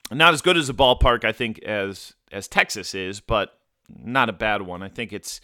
not 0.10 0.34
as 0.34 0.41
good 0.41 0.56
as 0.56 0.69
a 0.69 0.73
ballpark, 0.73 1.25
I 1.25 1.34
think, 1.34 1.60
as 1.63 2.13
as 2.32 2.47
Texas 2.47 2.95
is, 2.95 3.19
but 3.19 3.60
not 3.89 4.30
a 4.30 4.34
bad 4.34 4.62
one. 4.62 4.82
I 4.82 4.89
think 4.89 5.12
it's 5.12 5.41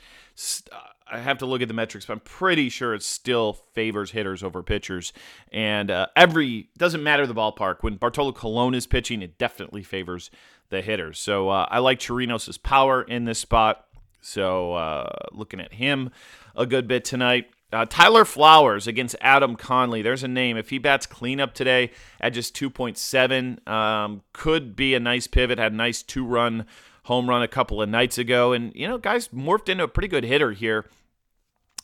I 1.12 1.20
have 1.20 1.40
to 1.40 1.46
look 1.46 1.62
at 1.62 1.68
the 1.68 1.74
metrics, 1.74 2.06
but 2.06 2.14
I'm 2.14 2.20
pretty 2.22 2.70
sure 2.70 2.94
it 2.94 3.04
still 3.04 3.54
favors 3.74 4.12
hitters 4.12 4.44
over 4.44 4.64
pitchers. 4.64 5.12
And 5.52 5.92
uh, 5.92 6.08
every 6.16 6.70
doesn't 6.78 7.04
matter 7.04 7.28
the 7.28 7.36
ballpark. 7.36 7.78
When 7.82 7.96
Bartolo 7.96 8.32
Colon 8.32 8.74
is 8.74 8.88
pitching, 8.88 9.22
it 9.22 9.38
definitely 9.38 9.84
favors 9.84 10.32
the 10.70 10.82
hitters. 10.82 11.20
So 11.20 11.50
uh, 11.50 11.68
I 11.70 11.80
like 11.80 12.00
Chirinos' 12.00 12.62
power 12.62 13.02
in 13.02 13.26
this 13.26 13.40
spot. 13.40 13.86
So 14.22 14.74
uh, 14.74 15.10
looking 15.34 15.60
at 15.60 15.74
him 15.74 16.12
a 16.56 16.66
good 16.66 16.88
bit 16.88 17.04
tonight. 17.04 17.48
Uh, 17.74 17.86
Tyler 17.90 18.26
Flowers 18.26 18.88
against 18.88 19.16
Adam 19.22 19.56
Conley. 19.56 20.02
There's 20.02 20.24
a 20.24 20.28
name. 20.28 20.58
If 20.58 20.70
he 20.70 20.78
bats 20.78 21.06
cleanup 21.06 21.54
today 21.54 21.92
at 22.20 22.34
just 22.34 22.56
2.7, 22.56 23.68
um, 23.68 24.24
could 24.34 24.76
be 24.76 24.94
a 24.94 25.00
nice 25.00 25.28
pivot. 25.28 25.58
Had 25.58 25.74
a 25.74 25.76
nice 25.76 26.04
two 26.04 26.26
run 26.26 26.66
home 27.04 27.30
run 27.30 27.42
a 27.42 27.48
couple 27.48 27.82
of 27.82 27.90
nights 27.90 28.18
ago. 28.18 28.54
And, 28.54 28.74
you 28.76 28.88
know, 28.88 28.98
guys 28.98 29.30
morphed 29.30 29.70
into 29.70 29.86
a 29.86 29.88
pretty 29.88 30.10
good 30.10 30.24
hitter 30.24 30.52
here 30.52 30.86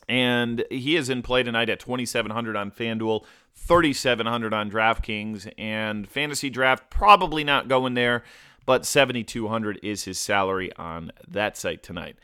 and 0.08 0.64
he 0.70 0.96
is 0.96 1.10
in 1.10 1.22
play 1.22 1.42
tonight 1.42 1.68
at 1.68 1.80
2700 1.80 2.56
on 2.56 2.70
FanDuel, 2.70 3.24
3700 3.54 4.54
on 4.54 4.70
DraftKings, 4.70 5.52
and 5.58 6.08
fantasy 6.08 6.48
draft 6.48 6.90
probably 6.90 7.44
not 7.44 7.68
going 7.68 7.94
there, 7.94 8.24
but 8.64 8.86
7200 8.86 9.78
is 9.82 10.04
his 10.04 10.18
salary 10.18 10.72
on 10.76 11.12
that 11.26 11.56
site 11.56 11.82
tonight. 11.82 12.16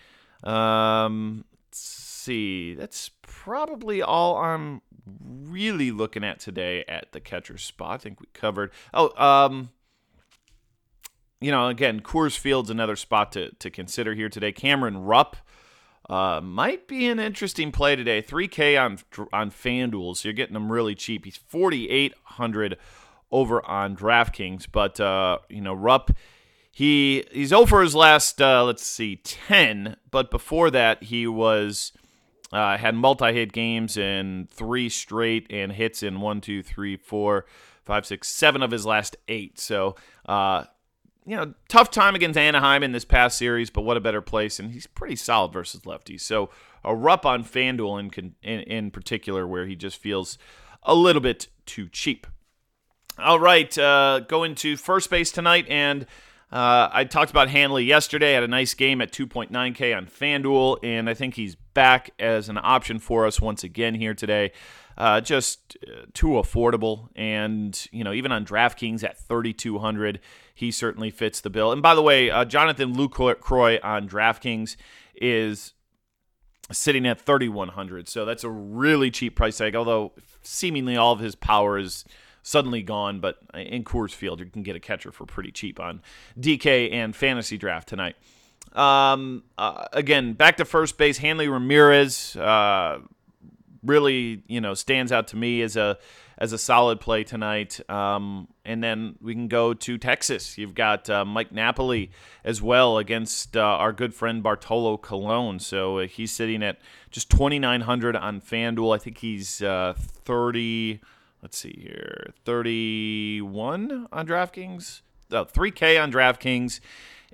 Um, 0.43 1.45
let's 1.67 1.81
see, 1.81 2.75
that's 2.75 3.11
probably 3.23 4.01
all 4.03 4.37
I'm 4.37 4.81
really 5.07 5.91
looking 5.91 6.25
at 6.25 6.41
today 6.41 6.85
at 6.89 7.13
the 7.13 7.21
catcher 7.21 7.59
spot. 7.59 7.95
I 7.95 7.99
think 7.99 8.21
we 8.21 8.27
covered. 8.33 8.71
Oh, 8.95 9.11
um, 9.23 9.71
you 11.41 11.51
know, 11.51 11.69
again, 11.69 12.01
Coors 12.01 12.39
Field's 12.39 12.71
another 12.71 12.97
spot 12.97 13.33
to 13.33 13.51
to 13.57 13.71
consider 13.71 14.15
here 14.15 14.31
today. 14.31 14.53
Cameron 14.53 15.05
Rupp 15.05 15.37
uh, 16.09 16.41
might 16.43 16.87
be 16.87 17.07
an 17.07 17.19
interesting 17.19 17.73
play 17.73 17.97
today. 17.97 18.23
3K 18.23 18.81
on 18.81 18.99
on 19.33 19.51
FanDuel, 19.51 20.17
so 20.17 20.29
you're 20.29 20.35
getting 20.35 20.55
them 20.55 20.71
really 20.71 20.95
cheap. 20.95 21.25
He's 21.25 21.37
4,800 21.37 22.77
over 23.31 23.65
on 23.67 23.97
DraftKings, 23.97 24.67
but 24.71 25.01
uh, 25.01 25.39
you 25.49 25.61
know 25.61 25.75
Rupp, 25.75 26.11
he 26.71 27.25
he's 27.33 27.53
over 27.53 27.83
his 27.83 27.95
last 27.95 28.41
uh, 28.41 28.65
let's 28.65 28.85
see 28.85 29.17
10, 29.17 29.97
but 30.11 30.31
before 30.31 30.71
that 30.71 31.05
he 31.05 31.27
was 31.27 31.93
uh, 32.53 32.77
had 32.77 32.95
multi-hit 32.95 33.53
games 33.53 33.97
in 33.97 34.49
three 34.53 34.89
straight 34.89 35.47
and 35.51 35.73
hits 35.73 36.03
in 36.03 36.21
one, 36.21 36.41
two, 36.41 36.63
three, 36.63 36.97
four, 36.97 37.47
five, 37.85 38.07
six, 38.07 38.29
seven 38.29 38.63
of 38.63 38.71
his 38.71 38.87
last 38.87 39.17
eight. 39.27 39.59
So 39.59 39.97
uh, 40.27 40.65
you 41.27 41.37
know, 41.37 41.55
tough 41.69 41.91
time 41.91 42.15
against 42.15 42.39
Anaheim 42.39 42.83
in 42.83 42.93
this 42.93 43.05
past 43.05 43.39
series, 43.39 43.71
but 43.71 43.83
what 43.83 43.97
a 43.97 44.01
better 44.01 44.21
place. 44.21 44.59
And 44.59 44.73
he's 44.73 44.87
pretty 44.87 45.17
solid 45.17 45.53
versus 45.53 45.83
lefties. 45.83 46.21
So 46.21 46.51
a 46.85 46.95
Rupp 46.95 47.25
on 47.25 47.45
FanDuel 47.45 47.99
in, 48.17 48.35
in, 48.43 48.61
in 48.61 48.91
particular, 48.91 49.47
where 49.47 49.67
he 49.67 49.75
just 49.75 49.97
feels 49.97 50.37
a 50.83 50.95
little 50.95 51.23
bit 51.23 51.49
too 51.65 51.89
cheap. 51.89 52.27
All 53.19 53.39
right, 53.39 53.77
uh, 53.79 54.21
going 54.21 54.55
to 54.57 54.77
first 54.77 55.09
base 55.09 55.31
tonight, 55.31 55.67
and 55.69 56.03
uh, 56.51 56.89
I 56.93 57.05
talked 57.05 57.31
about 57.31 57.49
Hanley 57.49 57.85
yesterday. 57.85 58.33
Had 58.33 58.43
a 58.43 58.49
nice 58.49 58.75
game 58.75 59.01
at 59.01 59.13
2.9K 59.13 59.97
on 59.97 60.07
FanDuel, 60.07 60.79
and 60.83 61.09
I 61.09 61.15
think 61.15 61.35
he's 61.35 61.55
back 61.55 62.11
as 62.19 62.49
an 62.49 62.59
option 62.61 62.99
for 62.99 63.27
us 63.27 63.41
once 63.41 63.65
again 63.65 63.95
here 63.95 64.15
today. 64.15 64.53
Uh, 64.97 65.21
just 65.21 65.77
uh, 65.87 66.07
too 66.13 66.29
affordable, 66.29 67.09
and 67.17 67.87
you 67.91 68.05
know 68.05 68.13
even 68.13 68.31
on 68.31 68.45
DraftKings 68.45 69.03
at 69.03 69.19
3,200, 69.19 70.21
he 70.55 70.71
certainly 70.71 71.11
fits 71.11 71.41
the 71.41 71.51
bill. 71.51 71.73
And 71.73 71.83
by 71.83 71.95
the 71.95 72.03
way, 72.03 72.31
uh, 72.31 72.45
Jonathan 72.45 72.95
Lucroy 72.95 73.81
on 73.83 74.09
DraftKings 74.09 74.77
is 75.17 75.73
sitting 76.71 77.07
at 77.07 77.21
3,100, 77.21 78.09
so 78.09 78.25
that's 78.25 78.45
a 78.45 78.51
really 78.51 79.11
cheap 79.11 79.35
price 79.37 79.59
tag. 79.59 79.75
Although 79.75 80.13
seemingly 80.43 80.97
all 80.97 81.13
of 81.13 81.19
his 81.19 81.35
power 81.35 81.79
is 81.79 82.05
suddenly 82.45 82.83
gone. 82.83 83.19
But 83.19 83.39
in 83.53 83.83
Coors 83.83 84.13
Field, 84.13 84.39
you 84.39 84.47
can 84.47 84.63
get 84.63 84.77
a 84.77 84.81
catcher 84.81 85.11
for 85.11 85.27
pretty 85.27 85.51
cheap 85.51 85.81
on 85.81 86.01
DK 86.39 86.93
and 86.93 87.17
fantasy 87.17 87.59
draft 87.59 87.89
tonight. 87.89 88.15
Um, 88.73 89.45
uh, 89.59 89.87
again, 89.93 90.35
back 90.35 90.59
to 90.59 90.65
first 90.65 90.97
base. 90.97 91.19
Hanley 91.19 91.49
Ramirez 91.49 92.37
uh, 92.37 93.01
really, 93.85 94.43
you 94.47 94.61
know, 94.61 94.75
stands 94.75 95.13
out 95.13 95.29
to 95.29 95.37
me 95.37 95.63
as 95.63 95.77
a 95.77 95.99
as 96.37 96.53
a 96.53 96.59
solid 96.59 97.01
play 97.01 97.23
tonight. 97.23 97.79
Um, 97.89 98.49
and 98.65 98.83
then 98.83 99.17
we 99.21 99.35
can 99.35 99.47
go 99.47 99.73
to 99.73 99.99
Texas. 99.99 100.59
You've 100.59 100.75
got 100.75 101.09
uh, 101.09 101.25
Mike 101.25 101.53
Napoli 101.53 102.11
as 102.43 102.61
well 102.61 102.99
against 102.99 103.57
uh, 103.57 103.61
our 103.61 103.93
good 103.93 104.15
friend 104.15 104.43
Bartolo 104.43 104.97
Colon. 104.97 105.61
So 105.61 105.99
uh, 105.99 106.07
he's 106.07 106.33
sitting 106.33 106.63
at 106.63 106.79
just 107.11 107.31
2,900 107.31 108.17
on 108.17 108.41
FanDuel. 108.41 108.95
I 108.95 108.99
think 108.99 109.19
he's 109.19 109.63
uh, 109.63 109.95
30 109.97 111.01
let's 111.45 111.59
see 111.59 111.79
here 111.79 112.33
31 112.47 114.09
on 114.11 114.27
DraftKings, 114.27 115.03
uh, 115.31 115.45
3K 115.45 116.03
on 116.03 116.11
DraftKings, 116.11 116.81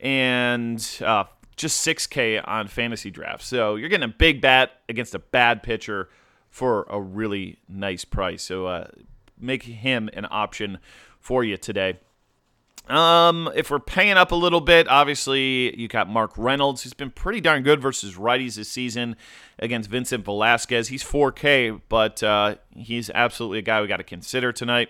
and 0.00 0.98
uh, 1.00 1.24
just 1.54 1.86
6K 1.86 2.42
on 2.44 2.66
fantasy 2.66 3.12
draft. 3.12 3.44
So 3.44 3.76
you're 3.76 3.88
getting 3.88 4.10
a 4.10 4.12
big 4.12 4.40
bat 4.40 4.80
against 4.88 5.14
a 5.14 5.20
bad 5.20 5.62
pitcher 5.62 6.08
for 6.50 6.86
a 6.90 7.00
really 7.00 7.58
nice 7.68 8.04
price. 8.04 8.42
So 8.42 8.66
uh, 8.66 8.88
make 9.38 9.62
him 9.62 10.10
an 10.12 10.26
option 10.30 10.78
for 11.18 11.44
you 11.44 11.56
today. 11.56 11.98
Um, 12.88 13.48
if 13.54 13.70
we're 13.70 13.78
paying 13.78 14.16
up 14.16 14.32
a 14.32 14.34
little 14.34 14.60
bit, 14.60 14.88
obviously 14.88 15.78
you 15.78 15.86
got 15.86 16.08
Mark 16.08 16.32
Reynolds, 16.36 16.82
who's 16.82 16.92
been 16.92 17.12
pretty 17.12 17.40
darn 17.40 17.62
good 17.62 17.80
versus 17.80 18.16
righties 18.16 18.56
this 18.56 18.68
season 18.68 19.14
against 19.60 19.88
Vincent 19.88 20.24
Velasquez. 20.24 20.88
He's 20.88 21.04
4K, 21.04 21.80
but 21.88 22.20
uh, 22.22 22.56
he's 22.74 23.08
absolutely 23.10 23.60
a 23.60 23.62
guy 23.62 23.80
we 23.80 23.86
got 23.86 23.98
to 23.98 24.04
consider 24.04 24.52
tonight. 24.52 24.88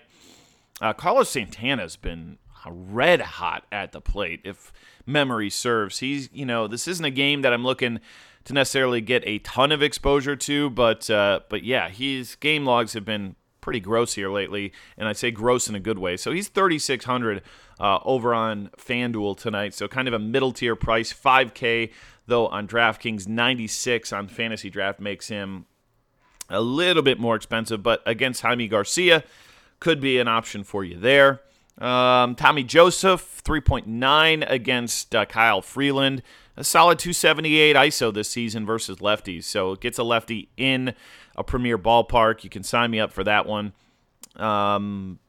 Uh, 0.81 0.93
Carlos 0.93 1.29
Santana's 1.29 1.95
been 1.95 2.39
red 2.67 3.21
hot 3.21 3.65
at 3.71 3.91
the 3.91 4.01
plate, 4.01 4.41
if 4.43 4.73
memory 5.05 5.49
serves. 5.49 5.99
He's, 5.99 6.29
you 6.33 6.45
know, 6.45 6.67
this 6.67 6.87
isn't 6.87 7.05
a 7.05 7.11
game 7.11 7.43
that 7.43 7.53
I'm 7.53 7.63
looking 7.63 7.99
to 8.45 8.53
necessarily 8.53 9.01
get 9.01 9.23
a 9.25 9.39
ton 9.39 9.71
of 9.71 9.81
exposure 9.81 10.35
to, 10.35 10.69
but 10.69 11.09
uh, 11.09 11.41
but 11.49 11.63
yeah, 11.63 11.89
his 11.89 12.35
game 12.35 12.65
logs 12.65 12.93
have 12.93 13.05
been 13.05 13.35
pretty 13.61 13.79
gross 13.79 14.15
here 14.15 14.31
lately, 14.31 14.73
and 14.97 15.07
I 15.07 15.13
say 15.13 15.31
gross 15.31 15.69
in 15.69 15.75
a 15.75 15.79
good 15.79 15.99
way. 15.99 16.17
So 16.17 16.31
he's 16.31 16.47
3,600 16.47 17.43
uh, 17.79 17.99
over 18.03 18.33
on 18.33 18.71
FanDuel 18.77 19.37
tonight. 19.37 19.73
So 19.73 19.87
kind 19.87 20.07
of 20.07 20.13
a 20.13 20.19
middle 20.19 20.51
tier 20.51 20.75
price, 20.75 21.13
5K 21.13 21.91
though 22.27 22.47
on 22.47 22.67
DraftKings, 22.67 23.27
96 23.27 24.13
on 24.13 24.27
Fantasy 24.27 24.69
Draft 24.69 24.99
makes 24.99 25.27
him 25.27 25.65
a 26.49 26.61
little 26.61 27.03
bit 27.03 27.19
more 27.19 27.35
expensive, 27.35 27.81
but 27.81 28.01
against 28.05 28.41
Jaime 28.41 28.67
Garcia 28.67 29.23
could 29.79 29.99
be 29.99 30.19
an 30.19 30.27
option 30.27 30.63
for 30.63 30.83
you 30.83 30.97
there. 30.97 31.41
Um, 31.77 32.35
Tommy 32.35 32.63
Joseph, 32.63 33.41
3.9 33.43 34.49
against 34.49 35.15
uh, 35.15 35.25
Kyle 35.25 35.61
Freeland. 35.61 36.21
A 36.57 36.63
solid 36.63 36.99
278 36.99 37.75
ISO 37.75 38.13
this 38.13 38.29
season 38.29 38.65
versus 38.65 38.97
lefties. 38.97 39.45
So 39.45 39.73
it 39.73 39.79
gets 39.79 39.97
a 39.97 40.03
lefty 40.03 40.49
in 40.57 40.93
a 41.35 41.43
premier 41.43 41.77
ballpark. 41.77 42.43
You 42.43 42.49
can 42.49 42.63
sign 42.63 42.91
me 42.91 42.99
up 42.99 43.11
for 43.11 43.23
that 43.23 43.45
one. 43.45 43.73
Um, 44.35 45.19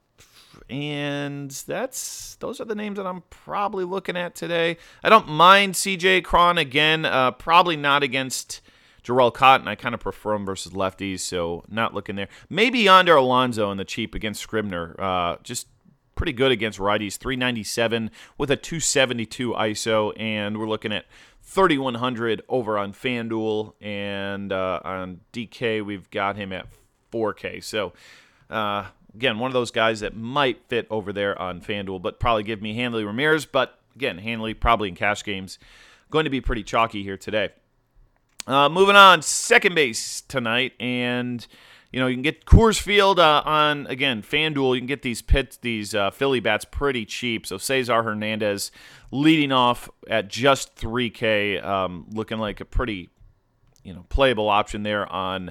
and 0.69 1.51
that's 1.51 2.37
those 2.37 2.61
are 2.61 2.65
the 2.65 2.75
names 2.75 2.97
that 2.97 3.07
I'm 3.07 3.23
probably 3.31 3.85
looking 3.85 4.17
at 4.17 4.35
today. 4.35 4.79
I 5.03 5.09
don't 5.09 5.29
mind 5.29 5.75
CJ 5.75 6.25
Cron 6.25 6.59
again. 6.59 7.05
Uh, 7.05 7.31
probably 7.33 7.77
not 7.77 8.03
against 8.03 8.61
Jharel 9.05 9.33
Cotton. 9.35 9.69
I 9.69 9.75
kind 9.75 9.95
of 9.95 10.01
prefer 10.01 10.35
him 10.35 10.47
versus 10.47 10.73
lefties, 10.73 11.21
so 11.21 11.65
not 11.69 11.95
looking 11.95 12.17
there. 12.17 12.29
Maybe 12.49 12.81
Yonder 12.81 13.17
Alonso 13.17 13.71
in 13.71 13.79
the 13.79 13.85
cheap 13.85 14.15
against 14.15 14.41
Scribner. 14.41 14.97
Uh, 14.99 15.37
just 15.43 15.67
pretty 16.23 16.33
good 16.33 16.53
against 16.53 16.79
righties. 16.79 17.17
397 17.17 18.09
with 18.39 18.49
a 18.49 18.55
272 18.55 19.55
ISO, 19.55 20.13
and 20.17 20.57
we're 20.57 20.69
looking 20.69 20.93
at 20.93 21.05
3100 21.43 22.43
over 22.49 22.79
on 22.79 22.93
FanDuel, 22.93 23.73
and 23.81 24.53
uh, 24.53 24.79
on 24.85 25.19
DK 25.33 25.85
we've 25.85 26.09
got 26.13 26.37
him 26.37 26.53
at 26.53 26.69
4K. 27.13 27.61
So 27.65 27.93
uh, 28.49 28.87
again, 29.13 29.41
one 29.41 29.49
of 29.49 29.53
those 29.53 29.73
guys 29.73 29.99
that 29.99 30.15
might 30.15 30.63
fit 30.69 30.87
over 30.91 31.13
there 31.13 31.37
on 31.43 31.61
FanDuel, 31.61 32.01
but 32.01 32.21
probably 32.21 32.45
give 32.45 32.63
me 32.63 32.77
Hanley 32.77 33.03
Ramirez. 33.03 33.45
But 33.45 33.81
again, 33.97 34.19
Hanley 34.19 34.55
probably 34.55 34.91
in 34.91 34.95
cash 34.95 35.25
games 35.25 35.59
going 36.13 36.23
to 36.23 36.31
be 36.31 36.41
pretty 36.41 36.63
chalky 36.63 37.03
here 37.03 37.17
today. 37.17 37.49
Uh, 38.47 38.69
moving 38.69 38.95
on, 38.95 39.23
second 39.23 39.75
base 39.75 40.21
tonight, 40.21 40.75
and 40.79 41.45
you 41.93 42.01
know 42.01 42.07
you 42.07 42.15
can 42.17 42.23
get 42.23 42.47
Coors 42.47 42.81
Field 42.81 43.19
uh, 43.19 43.43
on 43.45 43.87
again 43.87 44.23
FanDuel. 44.23 44.75
You 44.75 44.81
can 44.81 44.87
get 44.87 45.03
these 45.03 45.23
pits, 45.23 45.59
these 45.59 45.95
uh, 45.95 46.11
Philly 46.11 46.41
bats 46.41 46.65
pretty 46.65 47.05
cheap. 47.05 47.47
So 47.47 47.59
Cesar 47.59 48.03
Hernandez 48.03 48.73
leading 49.11 49.53
off 49.53 49.91
at 50.09 50.29
just 50.29 50.75
3K, 50.77 51.63
um, 51.63 52.07
looking 52.11 52.39
like 52.39 52.61
a 52.61 52.65
pretty 52.65 53.11
you 53.85 53.93
know 53.93 54.07
playable 54.09 54.49
option 54.49 54.83
there 54.83 55.11
on 55.13 55.51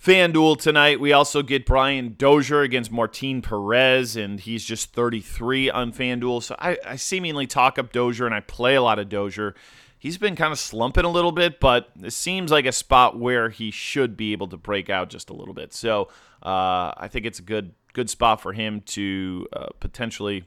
FanDuel 0.00 0.58
tonight. 0.58 0.98
We 1.00 1.12
also 1.12 1.42
get 1.42 1.66
Brian 1.66 2.14
Dozier 2.16 2.62
against 2.62 2.90
Martin 2.90 3.42
Perez, 3.42 4.16
and 4.16 4.40
he's 4.40 4.64
just 4.64 4.94
33 4.94 5.68
on 5.68 5.92
FanDuel. 5.92 6.42
So 6.42 6.54
I, 6.58 6.78
I 6.86 6.96
seemingly 6.96 7.46
talk 7.46 7.78
up 7.78 7.92
Dozier, 7.92 8.24
and 8.24 8.34
I 8.34 8.40
play 8.40 8.76
a 8.76 8.82
lot 8.82 8.98
of 8.98 9.08
Dozier 9.08 9.54
he's 10.00 10.18
been 10.18 10.34
kind 10.34 10.50
of 10.50 10.58
slumping 10.58 11.04
a 11.04 11.08
little 11.08 11.30
bit, 11.30 11.60
but 11.60 11.90
it 12.02 12.12
seems 12.12 12.50
like 12.50 12.66
a 12.66 12.72
spot 12.72 13.16
where 13.16 13.50
he 13.50 13.70
should 13.70 14.16
be 14.16 14.32
able 14.32 14.48
to 14.48 14.56
break 14.56 14.90
out 14.90 15.10
just 15.10 15.30
a 15.30 15.32
little 15.32 15.54
bit. 15.54 15.72
So 15.72 16.08
uh, 16.42 16.90
I 16.96 17.08
think 17.08 17.26
it's 17.26 17.38
a 17.38 17.42
good 17.42 17.74
good 17.92 18.10
spot 18.10 18.40
for 18.40 18.52
him 18.52 18.80
to 18.80 19.46
uh, 19.52 19.66
potentially 19.78 20.44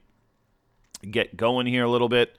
get 1.10 1.38
going 1.38 1.68
here 1.68 1.84
a 1.84 1.90
little 1.90 2.10
bit. 2.10 2.38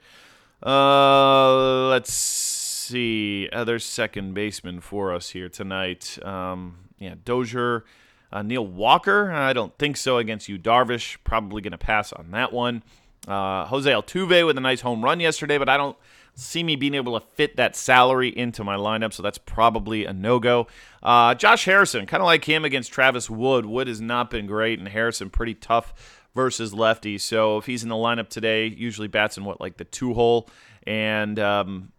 Uh, 0.63 1.87
let's 1.89 2.13
see 2.13 3.49
other 3.51 3.79
second 3.79 4.33
baseman 4.33 4.79
for 4.81 5.13
us 5.13 5.29
here 5.29 5.49
tonight. 5.49 6.19
Um, 6.23 6.89
yeah, 6.99 7.15
Dozier. 7.23 7.85
Uh, 8.31 8.41
Neil 8.41 8.65
Walker, 8.65 9.31
I 9.31 9.53
don't 9.53 9.77
think 9.77 9.95
so 9.95 10.17
against 10.17 10.49
Yu, 10.49 10.57
Darvish. 10.57 11.17
Probably 11.23 11.61
going 11.61 11.71
to 11.71 11.77
pass 11.77 12.11
on 12.11 12.31
that 12.31 12.51
one. 12.51 12.83
Uh, 13.27 13.65
Jose 13.65 13.89
Altuve 13.89 14.45
with 14.45 14.57
a 14.57 14.61
nice 14.61 14.81
home 14.81 15.03
run 15.03 15.19
yesterday, 15.19 15.57
but 15.57 15.69
I 15.69 15.77
don't 15.77 15.95
see 16.35 16.63
me 16.63 16.75
being 16.75 16.93
able 16.93 17.19
to 17.19 17.25
fit 17.25 17.55
that 17.57 17.75
salary 17.75 18.29
into 18.29 18.63
my 18.63 18.75
lineup, 18.75 19.13
so 19.13 19.23
that's 19.23 19.37
probably 19.37 20.05
a 20.05 20.13
no 20.13 20.39
go. 20.39 20.67
Uh, 21.01 21.33
Josh 21.33 21.65
Harrison, 21.65 22.05
kind 22.05 22.21
of 22.21 22.25
like 22.25 22.45
him 22.45 22.65
against 22.65 22.91
Travis 22.91 23.29
Wood. 23.29 23.65
Wood 23.65 23.87
has 23.87 24.01
not 24.01 24.29
been 24.29 24.45
great, 24.45 24.79
and 24.79 24.87
Harrison 24.87 25.29
pretty 25.29 25.53
tough 25.53 26.21
versus 26.35 26.73
lefty. 26.73 27.17
So 27.17 27.57
if 27.57 27.65
he's 27.65 27.83
in 27.83 27.89
the 27.89 27.95
lineup 27.95 28.29
today, 28.29 28.67
usually 28.67 29.07
bats 29.07 29.37
in 29.37 29.45
what 29.45 29.61
like 29.61 29.77
the 29.77 29.85
two 29.85 30.13
hole, 30.13 30.49
and 30.85 31.39
um, 31.39 31.91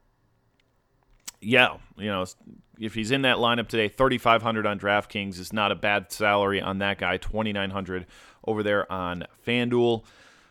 yeah, 1.40 1.77
you 1.96 2.07
know 2.07 2.27
if 2.79 2.94
he's 2.94 3.11
in 3.11 3.22
that 3.22 3.37
lineup 3.37 3.68
today, 3.68 3.88
3,500 3.88 4.66
on 4.66 4.79
DraftKings 4.79 5.38
is 5.38 5.53
not 5.53 5.72
a 5.72 5.75
bad 5.75 6.12
salary 6.12 6.61
on 6.61 6.79
that 6.79 6.99
guy. 6.99 7.16
2,900 7.16 8.07
over 8.46 8.62
there 8.62 8.90
on 8.90 9.25
FanDuel. 9.46 10.05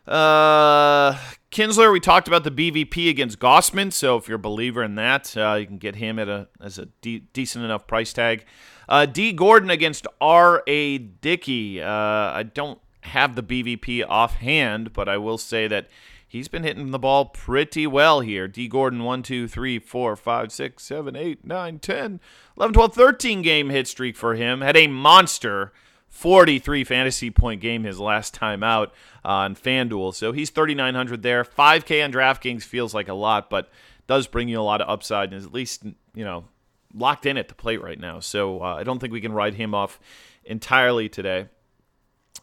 Uh, 0.08 1.18
Kinsler, 1.52 1.92
we 1.92 2.00
talked 2.00 2.28
about 2.28 2.44
the 2.44 2.52
BVP 2.52 3.10
against 3.10 3.40
Gausman, 3.40 3.92
so 3.92 4.18
if 4.18 4.28
you're 4.28 4.36
a 4.36 4.40
believer 4.40 4.84
in 4.84 4.96
that, 4.96 5.36
uh, 5.38 5.54
you 5.54 5.66
can 5.66 5.78
get 5.78 5.96
him 5.96 6.20
at 6.20 6.28
a 6.28 6.48
as 6.62 6.78
a 6.78 6.88
de- 7.02 7.24
decent 7.34 7.66
enough 7.66 7.88
price 7.88 8.14
tag. 8.14 8.46
Uh, 8.88 9.06
D. 9.06 9.32
Gordon 9.32 9.70
against 9.70 10.06
R. 10.22 10.64
A. 10.68 10.98
Dickey. 10.98 11.82
Uh, 11.82 11.88
I 11.90 12.44
don't 12.44 12.80
have 13.02 13.36
the 13.36 13.44
BVP 13.44 14.04
offhand, 14.08 14.94
but 14.94 15.08
I 15.10 15.18
will 15.18 15.38
say 15.38 15.68
that 15.68 15.88
he's 16.28 16.48
been 16.48 16.64
hitting 16.64 16.92
the 16.92 17.00
ball 17.00 17.26
pretty 17.26 17.88
well 17.88 18.20
here. 18.20 18.48
D. 18.48 18.68
Gordon, 18.68 19.04
1, 19.04 19.24
2, 19.24 19.48
3, 19.48 19.80
4, 19.80 20.16
5, 20.16 20.52
6, 20.52 20.84
7, 20.84 21.16
8, 21.16 21.46
9, 21.46 21.80
10, 21.80 22.20
11, 22.58 22.74
12, 22.74 22.94
13 22.94 23.42
game 23.42 23.70
hit 23.70 23.88
streak 23.88 24.16
for 24.16 24.36
him. 24.36 24.62
Had 24.62 24.78
a 24.78 24.88
monster 24.88 25.72
43 26.08 26.84
fantasy 26.84 27.30
point 27.30 27.62
game 27.62 27.84
his 27.84 28.00
last 28.00 28.34
time 28.34 28.64
out 28.64 28.94
on 29.24 29.56
FanDuel. 29.56 30.14
So 30.14 30.32
he's 30.32 30.50
3,900 30.50 31.22
there. 31.22 31.44
5K 31.44 32.04
on 32.04 32.12
DraftKings 32.12 32.64
feels 32.64 32.94
like 32.94 33.10
a 33.10 33.14
lot, 33.14 33.50
but 33.50 33.70
does 34.08 34.28
bring 34.28 34.48
you 34.48 34.60
a 34.60 34.62
lot 34.62 34.82
of 34.82 34.90
upside 34.90 35.30
and 35.30 35.38
is 35.38 35.46
at 35.46 35.54
least, 35.54 35.84
you 36.14 36.24
know, 36.24 36.46
locked 36.94 37.26
in 37.26 37.38
at 37.38 37.48
the 37.48 37.56
plate 37.56 37.82
right 37.82 38.00
now. 38.00 38.20
So 38.20 38.62
uh, 38.62 38.76
I 38.76 38.84
don't 38.84 39.00
think 39.00 39.12
we 39.12 39.22
can 39.22 39.34
ride 39.34 39.56
him 39.56 39.74
off 39.74 40.00
entirely 40.46 41.10
today. 41.10 41.48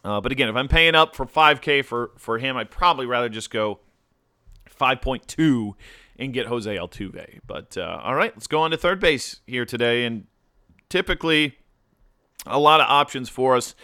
Uh, 0.03 0.19
but 0.21 0.31
again, 0.31 0.49
if 0.49 0.55
I'm 0.55 0.67
paying 0.67 0.95
up 0.95 1.15
for 1.15 1.25
5K 1.25 1.85
for, 1.85 2.11
for 2.17 2.37
him, 2.37 2.57
I'd 2.57 2.69
probably 2.69 3.05
rather 3.05 3.29
just 3.29 3.49
go 3.49 3.79
5.2 4.69 5.73
and 6.19 6.33
get 6.33 6.47
Jose 6.47 6.75
Altuve. 6.75 7.39
But 7.47 7.77
uh, 7.77 8.01
all 8.03 8.15
right, 8.15 8.33
let's 8.35 8.47
go 8.47 8.61
on 8.61 8.71
to 8.71 8.77
third 8.77 8.99
base 8.99 9.39
here 9.47 9.65
today. 9.65 10.05
And 10.05 10.25
typically, 10.89 11.57
a 12.45 12.59
lot 12.59 12.81
of 12.81 12.87
options 12.89 13.29
for 13.29 13.55
us 13.55 13.75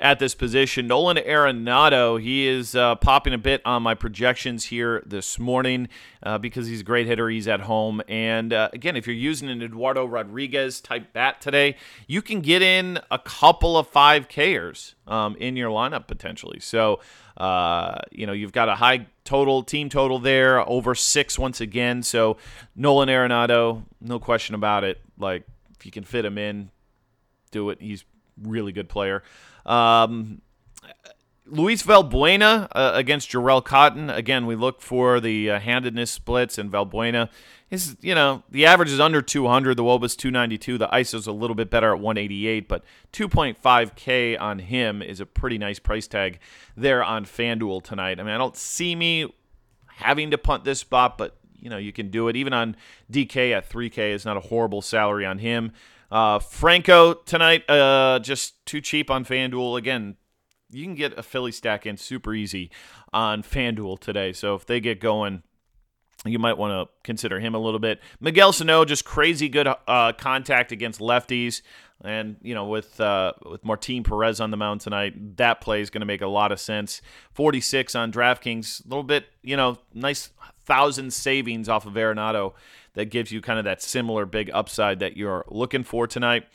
at 0.00 0.18
this 0.18 0.34
position. 0.34 0.86
Nolan 0.86 1.16
Arenado, 1.16 2.20
he 2.20 2.46
is 2.46 2.74
uh, 2.74 2.94
popping 2.96 3.34
a 3.34 3.38
bit 3.38 3.60
on 3.64 3.82
my 3.82 3.94
projections 3.94 4.66
here 4.66 5.02
this 5.04 5.38
morning 5.38 5.88
uh, 6.22 6.38
because 6.38 6.66
he's 6.66 6.80
a 6.80 6.84
great 6.84 7.06
hitter. 7.06 7.28
He's 7.28 7.48
at 7.48 7.60
home. 7.60 8.00
And 8.08 8.52
uh, 8.52 8.70
again, 8.72 8.96
if 8.96 9.06
you're 9.06 9.16
using 9.16 9.48
an 9.48 9.62
Eduardo 9.62 10.04
Rodriguez 10.04 10.80
type 10.80 11.12
bat 11.12 11.40
today, 11.40 11.76
you 12.06 12.22
can 12.22 12.40
get 12.40 12.62
in 12.62 13.00
a 13.10 13.18
couple 13.18 13.76
of 13.76 13.90
5Kers 13.90 14.94
um, 15.06 15.36
in 15.36 15.56
your 15.56 15.70
lineup 15.70 16.06
potentially. 16.06 16.60
So, 16.60 17.00
uh, 17.36 17.98
you 18.10 18.26
know, 18.26 18.32
you've 18.32 18.52
got 18.52 18.68
a 18.68 18.76
high 18.76 19.06
total, 19.24 19.62
team 19.62 19.88
total 19.88 20.18
there, 20.18 20.68
over 20.68 20.94
six 20.94 21.38
once 21.38 21.60
again. 21.60 22.02
So, 22.02 22.36
Nolan 22.74 23.08
Arenado, 23.08 23.82
no 24.00 24.18
question 24.18 24.54
about 24.54 24.84
it. 24.84 25.00
Like, 25.18 25.44
if 25.76 25.86
you 25.86 25.92
can 25.92 26.02
fit 26.02 26.24
him 26.24 26.38
in, 26.38 26.70
do 27.48 27.70
it. 27.70 27.80
He's 27.80 28.04
really 28.40 28.72
good 28.72 28.88
player. 28.88 29.22
Um, 29.66 30.42
Luis 31.50 31.82
Valbuena 31.82 32.68
uh, 32.72 32.92
against 32.94 33.30
Jharel 33.30 33.64
Cotton. 33.64 34.10
Again, 34.10 34.46
we 34.46 34.54
look 34.54 34.82
for 34.82 35.20
the 35.20 35.50
uh, 35.50 35.60
handedness 35.60 36.10
splits, 36.10 36.58
and 36.58 36.70
Valbuena 36.70 37.30
is, 37.70 37.96
you 38.00 38.14
know, 38.14 38.42
the 38.50 38.66
average 38.66 38.90
is 38.90 39.00
under 39.00 39.22
200. 39.22 39.76
The 39.76 39.84
Woba's 39.84 40.16
292. 40.16 40.78
The 40.78 40.88
ISO's 40.88 41.26
a 41.26 41.32
little 41.32 41.56
bit 41.56 41.70
better 41.70 41.92
at 41.92 42.00
188, 42.00 42.68
but 42.68 42.84
2.5K 43.12 44.40
on 44.40 44.58
him 44.60 45.02
is 45.02 45.20
a 45.20 45.26
pretty 45.26 45.58
nice 45.58 45.78
price 45.78 46.06
tag 46.06 46.38
there 46.76 47.02
on 47.02 47.24
FanDuel 47.24 47.82
tonight. 47.82 48.20
I 48.20 48.22
mean, 48.22 48.34
I 48.34 48.38
don't 48.38 48.56
see 48.56 48.94
me 48.94 49.32
having 49.86 50.30
to 50.30 50.38
punt 50.38 50.64
this 50.64 50.80
spot, 50.80 51.18
but, 51.18 51.36
you 51.58 51.68
know, 51.68 51.78
you 51.78 51.92
can 51.92 52.10
do 52.10 52.28
it. 52.28 52.36
Even 52.36 52.52
on 52.52 52.76
DK 53.10 53.52
at 53.52 53.68
3K 53.68 54.12
is 54.12 54.24
not 54.24 54.36
a 54.36 54.40
horrible 54.40 54.82
salary 54.82 55.26
on 55.26 55.38
him. 55.38 55.72
Uh, 56.10 56.38
Franco 56.38 57.14
tonight, 57.14 57.68
uh, 57.68 58.18
just 58.20 58.64
too 58.64 58.80
cheap 58.80 59.10
on 59.10 59.24
FanDuel. 59.24 59.76
Again, 59.76 60.16
you 60.70 60.84
can 60.84 60.94
get 60.94 61.18
a 61.18 61.22
Philly 61.22 61.52
stack 61.52 61.86
in 61.86 61.96
super 61.96 62.34
easy 62.34 62.70
on 63.12 63.42
FanDuel 63.42 64.00
today. 64.00 64.32
So 64.32 64.54
if 64.54 64.66
they 64.66 64.80
get 64.80 65.00
going, 65.00 65.42
you 66.24 66.38
might 66.38 66.58
want 66.58 66.72
to 66.72 66.92
consider 67.04 67.38
him 67.38 67.54
a 67.54 67.58
little 67.58 67.78
bit. 67.78 68.00
Miguel 68.20 68.52
Sano, 68.52 68.84
just 68.84 69.04
crazy 69.04 69.48
good 69.48 69.68
uh, 69.86 70.12
contact 70.12 70.72
against 70.72 71.00
lefties. 71.00 71.62
And, 72.02 72.36
you 72.42 72.54
know, 72.54 72.66
with 72.66 73.00
uh, 73.00 73.32
with 73.44 73.64
Martin 73.64 74.04
Perez 74.04 74.40
on 74.40 74.50
the 74.52 74.56
mound 74.56 74.80
tonight, 74.80 75.36
that 75.36 75.60
play 75.60 75.80
is 75.80 75.90
going 75.90 76.00
to 76.00 76.06
make 76.06 76.22
a 76.22 76.28
lot 76.28 76.52
of 76.52 76.60
sense. 76.60 77.02
46 77.32 77.94
on 77.96 78.12
DraftKings, 78.12 78.84
a 78.84 78.88
little 78.88 79.02
bit, 79.02 79.26
you 79.42 79.56
know, 79.56 79.78
nice 79.92 80.30
thousand 80.64 81.12
savings 81.12 81.68
off 81.68 81.86
of 81.86 81.94
Arenado 81.94 82.54
that 82.94 83.06
gives 83.06 83.32
you 83.32 83.40
kind 83.40 83.58
of 83.58 83.64
that 83.64 83.82
similar 83.82 84.26
big 84.26 84.50
upside 84.52 84.98
that 85.00 85.16
you're 85.16 85.44
looking 85.48 85.84
for 85.84 86.06
tonight. 86.06 86.46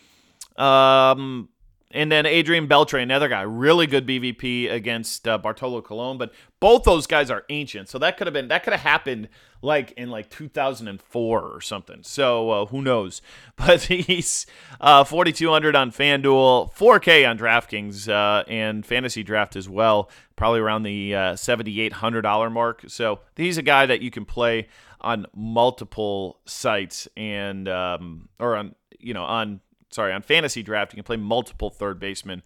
Um, 0.58 1.50
and 1.93 2.12
then 2.12 2.26
Adrian 2.26 2.67
Beltre, 2.67 3.02
another 3.02 3.30
guy, 3.30 3.43
really 3.43 3.86
good 3.86 4.08
BVP 4.08 4.72
against 4.72 5.28
uh, 5.28 5.38
Bartolo 5.38 5.82
Colon. 5.82 6.17
But 6.17 6.34
both 6.60 6.84
those 6.84 7.06
guys 7.06 7.30
are 7.30 7.43
ancient, 7.50 7.88
so 7.88 8.00
that 8.00 8.17
could 8.17 8.26
have 8.26 8.34
been 8.34 8.48
that 8.48 8.63
could 8.63 8.74
have 8.74 8.82
happened 8.82 9.30
like 9.62 9.91
in 9.91 10.10
like 10.10 10.30
2004 10.30 11.41
or 11.41 11.62
something. 11.62 12.00
So 12.02 12.50
uh, 12.50 12.65
who 12.65 12.82
knows? 12.82 13.22
But 13.56 13.84
he's 13.84 14.48
uh, 14.82 15.04
4200 15.04 15.76
on 15.76 15.91
FanDuel, 15.91 16.74
4K 16.74 17.30
on 17.30 17.38
DraftKings, 17.38 18.10
uh, 18.10 18.43
and 18.48 18.84
Fantasy 18.84 19.22
Draft 19.22 19.56
as 19.56 19.69
well, 19.69 20.10
probably 20.36 20.60
around 20.60 20.84
the 20.84 21.15
uh, 21.15 21.34
$7,800 21.34 22.52
mark. 22.52 22.84
So 22.88 23.19
he's 23.38 23.60
a 23.60 23.62
guy 23.62 23.86
that 23.86 24.02
you 24.02 24.10
can 24.10 24.26
play 24.26 24.67
on 25.04 25.26
multiple 25.36 26.39
sites 26.46 27.08
and 27.18 27.68
um, 27.68 28.30
or 28.39 28.56
on 28.56 28.76
you 29.00 29.13
know 29.13 29.24
on 29.24 29.60
sorry, 29.94 30.12
on 30.12 30.22
fantasy 30.22 30.63
draft, 30.63 30.94
you 30.94 30.98
can 30.98 31.04
play 31.04 31.18
multiple 31.18 31.70
third 31.70 32.00
basemen, 32.00 32.44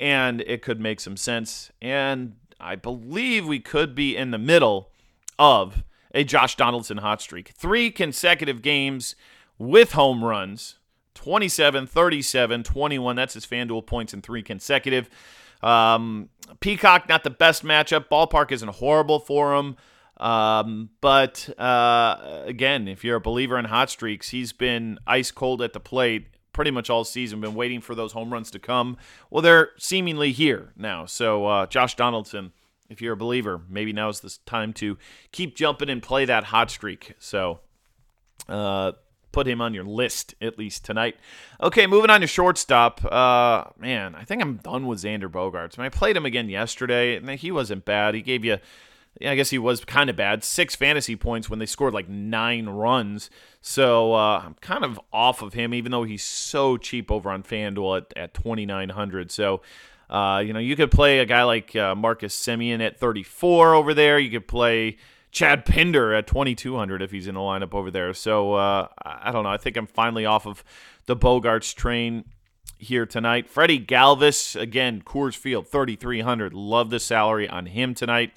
and 0.00 0.40
it 0.42 0.62
could 0.62 0.80
make 0.80 1.00
some 1.00 1.16
sense. 1.16 1.70
And 1.80 2.36
I 2.58 2.74
believe 2.76 3.46
we 3.46 3.60
could 3.60 3.94
be 3.94 4.16
in 4.16 4.30
the 4.30 4.38
middle 4.38 4.90
of 5.38 5.84
a 6.14 6.24
Josh 6.24 6.56
Donaldson 6.56 6.98
hot 6.98 7.20
streak. 7.20 7.50
Three 7.50 7.90
consecutive 7.90 8.62
games 8.62 9.14
with 9.58 9.92
home 9.92 10.24
runs 10.24 10.76
27, 11.14 11.86
37, 11.86 12.62
21. 12.62 13.16
That's 13.16 13.34
his 13.34 13.46
FanDuel 13.46 13.86
points 13.86 14.14
in 14.14 14.22
three 14.22 14.42
consecutive. 14.42 15.08
Um, 15.62 16.28
Peacock, 16.60 17.08
not 17.08 17.24
the 17.24 17.30
best 17.30 17.64
matchup. 17.64 18.08
Ballpark 18.08 18.52
isn't 18.52 18.68
horrible 18.76 19.18
for 19.18 19.54
him. 19.54 19.76
Um, 20.18 20.90
but 21.00 21.48
uh, 21.58 22.42
again, 22.44 22.88
if 22.88 23.04
you're 23.04 23.16
a 23.16 23.20
believer 23.20 23.58
in 23.58 23.66
hot 23.66 23.90
streaks, 23.90 24.30
he's 24.30 24.52
been 24.52 24.98
ice 25.06 25.30
cold 25.30 25.62
at 25.62 25.72
the 25.72 25.80
plate 25.80 26.26
pretty 26.56 26.70
much 26.70 26.88
all 26.88 27.04
season, 27.04 27.42
been 27.42 27.54
waiting 27.54 27.82
for 27.82 27.94
those 27.94 28.12
home 28.12 28.32
runs 28.32 28.50
to 28.50 28.58
come. 28.58 28.96
Well, 29.30 29.42
they're 29.42 29.72
seemingly 29.78 30.32
here 30.32 30.72
now. 30.74 31.04
So, 31.04 31.44
uh, 31.44 31.66
Josh 31.66 31.94
Donaldson, 31.96 32.52
if 32.88 33.02
you're 33.02 33.12
a 33.12 33.16
believer, 33.16 33.60
maybe 33.68 33.92
now 33.92 34.08
is 34.08 34.20
the 34.20 34.34
time 34.46 34.72
to 34.74 34.96
keep 35.32 35.54
jumping 35.54 35.90
and 35.90 36.02
play 36.02 36.24
that 36.24 36.44
hot 36.44 36.70
streak. 36.70 37.12
So, 37.18 37.60
uh, 38.48 38.92
put 39.32 39.46
him 39.46 39.60
on 39.60 39.74
your 39.74 39.84
list 39.84 40.34
at 40.40 40.58
least 40.58 40.82
tonight. 40.82 41.16
Okay, 41.60 41.86
moving 41.86 42.08
on 42.08 42.22
to 42.22 42.26
shortstop. 42.26 43.04
Uh, 43.04 43.64
man, 43.78 44.14
I 44.14 44.24
think 44.24 44.40
I'm 44.40 44.56
done 44.56 44.86
with 44.86 45.00
Xander 45.00 45.30
Bogaerts. 45.30 45.78
I, 45.78 45.82
mean, 45.82 45.86
I 45.86 45.88
played 45.90 46.16
him 46.16 46.24
again 46.24 46.48
yesterday, 46.48 47.16
and 47.16 47.28
he 47.28 47.52
wasn't 47.52 47.84
bad. 47.84 48.14
He 48.14 48.22
gave 48.22 48.46
you 48.46 48.56
I 49.24 49.34
guess 49.34 49.50
he 49.50 49.58
was 49.58 49.84
kind 49.84 50.10
of 50.10 50.16
bad. 50.16 50.44
Six 50.44 50.74
fantasy 50.74 51.16
points 51.16 51.48
when 51.48 51.58
they 51.58 51.66
scored 51.66 51.94
like 51.94 52.08
nine 52.08 52.68
runs. 52.68 53.30
So 53.60 54.14
uh, 54.14 54.42
I'm 54.44 54.54
kind 54.60 54.84
of 54.84 55.00
off 55.12 55.42
of 55.42 55.54
him, 55.54 55.72
even 55.72 55.92
though 55.92 56.04
he's 56.04 56.24
so 56.24 56.76
cheap 56.76 57.10
over 57.10 57.30
on 57.30 57.42
FanDuel 57.42 57.98
at, 57.98 58.12
at 58.16 58.34
2,900. 58.34 59.30
So, 59.30 59.62
uh, 60.10 60.42
you 60.44 60.52
know, 60.52 60.58
you 60.58 60.76
could 60.76 60.90
play 60.90 61.20
a 61.20 61.26
guy 61.26 61.44
like 61.44 61.74
uh, 61.74 61.94
Marcus 61.94 62.38
Semien 62.38 62.84
at 62.84 62.98
34 62.98 63.74
over 63.74 63.94
there. 63.94 64.18
You 64.18 64.30
could 64.30 64.48
play 64.48 64.98
Chad 65.30 65.64
Pinder 65.64 66.14
at 66.14 66.26
2,200 66.26 67.02
if 67.02 67.10
he's 67.10 67.26
in 67.26 67.34
the 67.34 67.40
lineup 67.40 67.74
over 67.74 67.90
there. 67.90 68.12
So 68.12 68.54
uh, 68.54 68.88
I 69.02 69.32
don't 69.32 69.44
know. 69.44 69.50
I 69.50 69.56
think 69.56 69.76
I'm 69.76 69.86
finally 69.86 70.26
off 70.26 70.46
of 70.46 70.62
the 71.06 71.16
Bogaerts 71.16 71.74
train 71.74 72.24
here 72.78 73.06
tonight. 73.06 73.48
Freddie 73.48 73.80
Galvis, 73.80 74.60
again, 74.60 75.02
Coors 75.04 75.36
Field, 75.36 75.66
3,300. 75.68 76.52
Love 76.52 76.90
the 76.90 77.00
salary 77.00 77.48
on 77.48 77.66
him 77.66 77.94
tonight. 77.94 78.36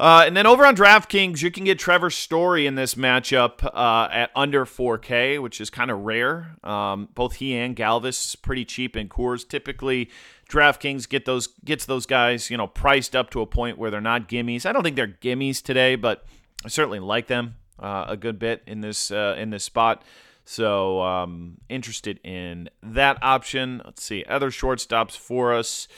Uh, 0.00 0.22
and 0.26 0.36
then 0.36 0.46
over 0.46 0.64
on 0.64 0.76
DraftKings, 0.76 1.42
you 1.42 1.50
can 1.50 1.64
get 1.64 1.78
Trevor 1.78 2.10
Story 2.10 2.66
in 2.66 2.76
this 2.76 2.94
matchup 2.94 3.64
uh, 3.64 4.08
at 4.12 4.30
under 4.36 4.64
4K, 4.64 5.42
which 5.42 5.60
is 5.60 5.70
kind 5.70 5.90
of 5.90 6.00
rare. 6.00 6.54
Um, 6.62 7.08
both 7.14 7.36
he 7.36 7.56
and 7.56 7.74
Galvis 7.74 8.40
pretty 8.40 8.64
cheap 8.64 8.96
in 8.96 9.08
Coors. 9.08 9.48
Typically, 9.48 10.08
DraftKings 10.48 11.08
get 11.08 11.24
those 11.24 11.48
gets 11.64 11.84
those 11.84 12.06
guys 12.06 12.48
you 12.48 12.56
know 12.56 12.66
priced 12.66 13.14
up 13.14 13.30
to 13.30 13.40
a 13.40 13.46
point 13.46 13.76
where 13.76 13.90
they're 13.90 14.00
not 14.00 14.28
gimmies. 14.28 14.64
I 14.64 14.72
don't 14.72 14.82
think 14.82 14.96
they're 14.96 15.08
gimmies 15.08 15.62
today, 15.62 15.96
but 15.96 16.24
I 16.64 16.68
certainly 16.68 17.00
like 17.00 17.26
them 17.26 17.56
uh, 17.78 18.06
a 18.08 18.16
good 18.16 18.38
bit 18.38 18.62
in 18.66 18.80
this 18.80 19.10
uh, 19.10 19.34
in 19.38 19.50
this 19.50 19.64
spot. 19.64 20.02
So 20.44 21.02
um, 21.02 21.58
interested 21.68 22.20
in 22.24 22.70
that 22.82 23.18
option. 23.20 23.82
Let's 23.84 24.02
see 24.02 24.24
other 24.24 24.50
shortstops 24.50 25.16
for 25.16 25.52
us. 25.52 25.88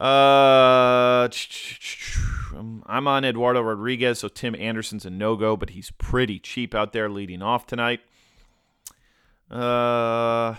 Uh, 0.00 1.28
I'm 2.86 3.08
on 3.08 3.24
Eduardo 3.24 3.60
Rodriguez, 3.60 4.20
so 4.20 4.28
Tim 4.28 4.54
Anderson's 4.54 5.04
a 5.04 5.10
no 5.10 5.34
go, 5.36 5.56
but 5.56 5.70
he's 5.70 5.90
pretty 5.92 6.38
cheap 6.38 6.74
out 6.74 6.92
there 6.92 7.08
leading 7.08 7.42
off 7.42 7.66
tonight. 7.66 8.00
Uh, 9.50 10.54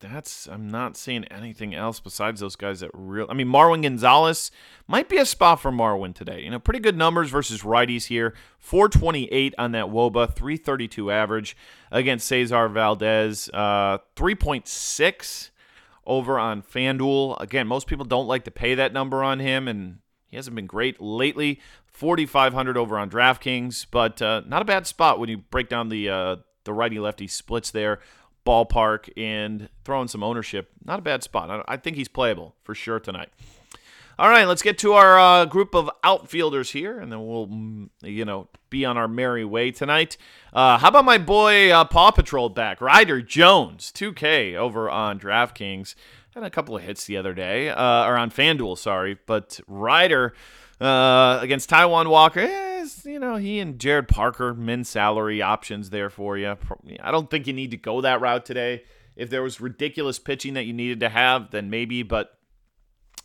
that's 0.00 0.48
I'm 0.48 0.68
not 0.68 0.96
seeing 0.96 1.24
anything 1.26 1.74
else 1.74 2.00
besides 2.00 2.40
those 2.40 2.56
guys 2.56 2.80
that 2.80 2.90
real. 2.94 3.26
I 3.28 3.34
mean, 3.34 3.48
Marwin 3.48 3.82
Gonzalez 3.82 4.50
might 4.88 5.08
be 5.08 5.18
a 5.18 5.26
spot 5.26 5.60
for 5.60 5.70
Marwin 5.70 6.14
today. 6.14 6.40
You 6.42 6.50
know, 6.50 6.58
pretty 6.58 6.80
good 6.80 6.96
numbers 6.96 7.30
versus 7.30 7.62
righties 7.62 8.06
here. 8.06 8.34
428 8.58 9.54
on 9.58 9.72
that 9.72 9.86
Woba, 9.86 10.34
332 10.34 11.10
average 11.10 11.56
against 11.92 12.26
Cesar 12.26 12.68
Valdez. 12.68 13.50
Uh, 13.52 13.98
3.6 14.16 15.50
over 16.10 16.40
on 16.40 16.60
FanDuel. 16.60 17.40
Again, 17.40 17.68
most 17.68 17.86
people 17.86 18.04
don't 18.04 18.26
like 18.26 18.42
to 18.44 18.50
pay 18.50 18.74
that 18.74 18.92
number 18.92 19.22
on 19.22 19.38
him, 19.38 19.68
and 19.68 20.00
he 20.26 20.34
hasn't 20.34 20.56
been 20.56 20.66
great 20.66 21.00
lately. 21.00 21.60
4,500 21.86 22.76
over 22.76 22.98
on 22.98 23.08
DraftKings, 23.08 23.86
but 23.90 24.20
uh, 24.20 24.42
not 24.44 24.60
a 24.60 24.64
bad 24.64 24.88
spot 24.88 25.20
when 25.20 25.28
you 25.28 25.38
break 25.38 25.68
down 25.68 25.88
the 25.88 26.08
uh, 26.08 26.36
the 26.64 26.72
righty 26.72 26.98
lefty 26.98 27.28
splits 27.28 27.70
there, 27.70 28.00
ballpark, 28.44 29.08
and 29.16 29.68
throwing 29.84 30.08
some 30.08 30.24
ownership. 30.24 30.70
Not 30.84 30.98
a 30.98 31.02
bad 31.02 31.22
spot. 31.22 31.48
I, 31.48 31.74
I 31.74 31.76
think 31.76 31.96
he's 31.96 32.08
playable 32.08 32.56
for 32.64 32.74
sure 32.74 32.98
tonight. 32.98 33.28
All 34.20 34.28
right, 34.28 34.46
let's 34.46 34.60
get 34.60 34.76
to 34.80 34.92
our 34.92 35.18
uh, 35.18 35.46
group 35.46 35.74
of 35.74 35.88
outfielders 36.04 36.72
here, 36.72 37.00
and 37.00 37.10
then 37.10 37.26
we'll, 37.26 37.46
mm, 37.46 37.88
you 38.02 38.26
know, 38.26 38.48
be 38.68 38.84
on 38.84 38.98
our 38.98 39.08
merry 39.08 39.46
way 39.46 39.70
tonight. 39.70 40.18
Uh, 40.52 40.76
how 40.76 40.88
about 40.88 41.06
my 41.06 41.16
boy 41.16 41.70
uh, 41.70 41.86
Paw 41.86 42.10
Patrol 42.10 42.50
back, 42.50 42.82
Ryder 42.82 43.22
Jones, 43.22 43.90
2K 43.96 44.56
over 44.56 44.90
on 44.90 45.18
DraftKings. 45.18 45.94
Had 46.34 46.42
a 46.42 46.50
couple 46.50 46.76
of 46.76 46.82
hits 46.82 47.06
the 47.06 47.16
other 47.16 47.32
day, 47.32 47.70
uh, 47.70 48.04
or 48.04 48.18
on 48.18 48.30
FanDuel, 48.30 48.76
sorry, 48.76 49.16
but 49.24 49.58
Ryder 49.66 50.34
uh, 50.82 51.38
against 51.40 51.70
Taijuan 51.70 52.10
Walker, 52.10 52.40
eh, 52.40 52.86
you 53.06 53.18
know, 53.18 53.36
he 53.36 53.58
and 53.58 53.78
Jarrett 53.78 54.08
Parker, 54.08 54.52
min 54.52 54.84
salary 54.84 55.40
options 55.40 55.88
there 55.88 56.10
for 56.10 56.36
you. 56.36 56.58
I 57.02 57.10
don't 57.10 57.30
think 57.30 57.46
you 57.46 57.54
need 57.54 57.70
to 57.70 57.78
go 57.78 58.02
that 58.02 58.20
route 58.20 58.44
today. 58.44 58.82
If 59.16 59.30
there 59.30 59.42
was 59.42 59.62
ridiculous 59.62 60.18
pitching 60.18 60.52
that 60.54 60.66
you 60.66 60.74
needed 60.74 61.00
to 61.00 61.08
have, 61.08 61.52
then 61.52 61.70
maybe, 61.70 62.02
but 62.02 62.36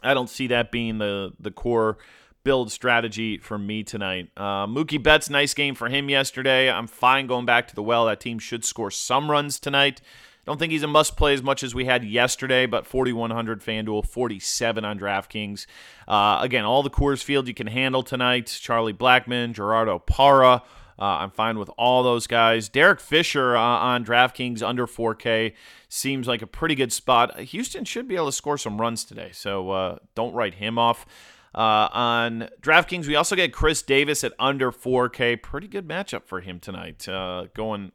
I 0.05 0.13
don't 0.13 0.29
see 0.29 0.47
that 0.47 0.71
being 0.71 0.97
the 0.97 1.33
the 1.39 1.51
core 1.51 1.97
build 2.43 2.71
strategy 2.71 3.37
for 3.37 3.57
me 3.57 3.83
tonight. 3.83 4.29
Uh, 4.37 4.67
Mookie 4.67 5.01
Betts, 5.01 5.29
nice 5.29 5.53
game 5.53 5.75
for 5.75 5.89
him 5.89 6.09
yesterday. 6.09 6.69
I'm 6.71 6.87
fine 6.87 7.27
going 7.27 7.45
back 7.45 7.67
to 7.69 7.75
the 7.75 7.83
well. 7.83 8.05
That 8.05 8.19
team 8.21 8.39
should 8.39 8.63
score 8.63 8.91
some 8.91 9.29
runs 9.29 9.59
tonight. 9.59 9.99
Don't 10.45 10.59
think 10.59 10.71
he's 10.71 10.83
a 10.83 10.87
must 10.87 11.17
play 11.17 11.33
as 11.33 11.41
much 11.41 11.63
as 11.63 11.73
we 11.73 11.85
had 11.85 12.03
yesterday, 12.03 12.67
but 12.67 12.85
4,100 12.85 13.61
FanDuel, 13.61 14.05
47 14.07 14.85
on 14.85 14.99
DraftKings. 14.99 15.65
Uh, 16.07 16.37
again, 16.39 16.63
all 16.65 16.83
the 16.83 16.91
Coors 16.91 17.23
Field 17.23 17.47
you 17.47 17.55
can 17.55 17.65
handle 17.65 18.03
tonight. 18.03 18.55
Charlie 18.61 18.93
Blackmon, 18.93 19.53
Gerardo 19.53 19.97
Parra. 19.97 20.61
Uh, 20.97 21.03
I'm 21.03 21.31
fine 21.31 21.59
with 21.59 21.69
all 21.77 22.03
those 22.03 22.27
guys. 22.27 22.69
Derek 22.69 22.99
Fisher 22.99 23.55
uh, 23.57 23.61
on 23.61 24.05
DraftKings 24.05 24.61
under 24.61 24.87
4K 24.87 25.53
seems 25.89 26.27
like 26.27 26.41
a 26.41 26.47
pretty 26.47 26.75
good 26.75 26.93
spot. 26.93 27.37
Houston 27.39 27.83
should 27.85 28.07
be 28.07 28.15
able 28.15 28.27
to 28.27 28.31
score 28.31 28.57
some 28.57 28.79
runs 28.79 29.03
today, 29.03 29.29
so 29.33 29.71
uh, 29.71 29.97
don't 30.15 30.33
write 30.33 30.55
him 30.55 30.77
off. 30.77 31.05
Uh, 31.53 31.87
on 31.93 32.49
DraftKings, 32.61 33.07
we 33.07 33.15
also 33.15 33.35
get 33.35 33.53
Chris 33.53 33.81
Davis 33.81 34.23
at 34.23 34.33
under 34.39 34.71
4K. 34.71 35.41
Pretty 35.41 35.67
good 35.67 35.87
matchup 35.87 36.25
for 36.25 36.41
him 36.41 36.59
tonight, 36.59 37.07
uh, 37.07 37.47
going 37.53 37.91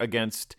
against 0.00 0.56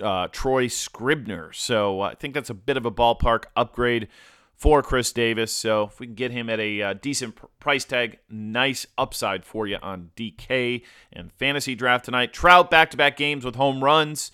uh, 0.00 0.28
Troy 0.28 0.66
Scribner. 0.66 1.52
So 1.52 2.00
I 2.00 2.14
think 2.14 2.34
that's 2.34 2.50
a 2.50 2.54
bit 2.54 2.76
of 2.76 2.86
a 2.86 2.90
ballpark 2.90 3.44
upgrade 3.56 4.08
for 4.56 4.82
Chris 4.82 5.12
Davis. 5.12 5.52
So 5.52 5.84
if 5.84 6.00
we 6.00 6.06
can 6.06 6.14
get 6.14 6.30
him 6.30 6.48
at 6.48 6.60
a 6.60 6.80
uh, 6.82 6.92
decent 6.94 7.36
pr- 7.36 7.46
price 7.60 7.84
tag, 7.84 8.18
nice 8.30 8.86
upside 8.96 9.44
for 9.44 9.66
you 9.66 9.78
on 9.82 10.10
DK 10.16 10.82
and 11.12 11.32
fantasy 11.32 11.74
draft 11.74 12.04
tonight. 12.04 12.32
Trout 12.32 12.70
back 12.70 12.90
to 12.92 12.96
back 12.96 13.16
games 13.16 13.44
with 13.44 13.56
home 13.56 13.82
runs. 13.82 14.30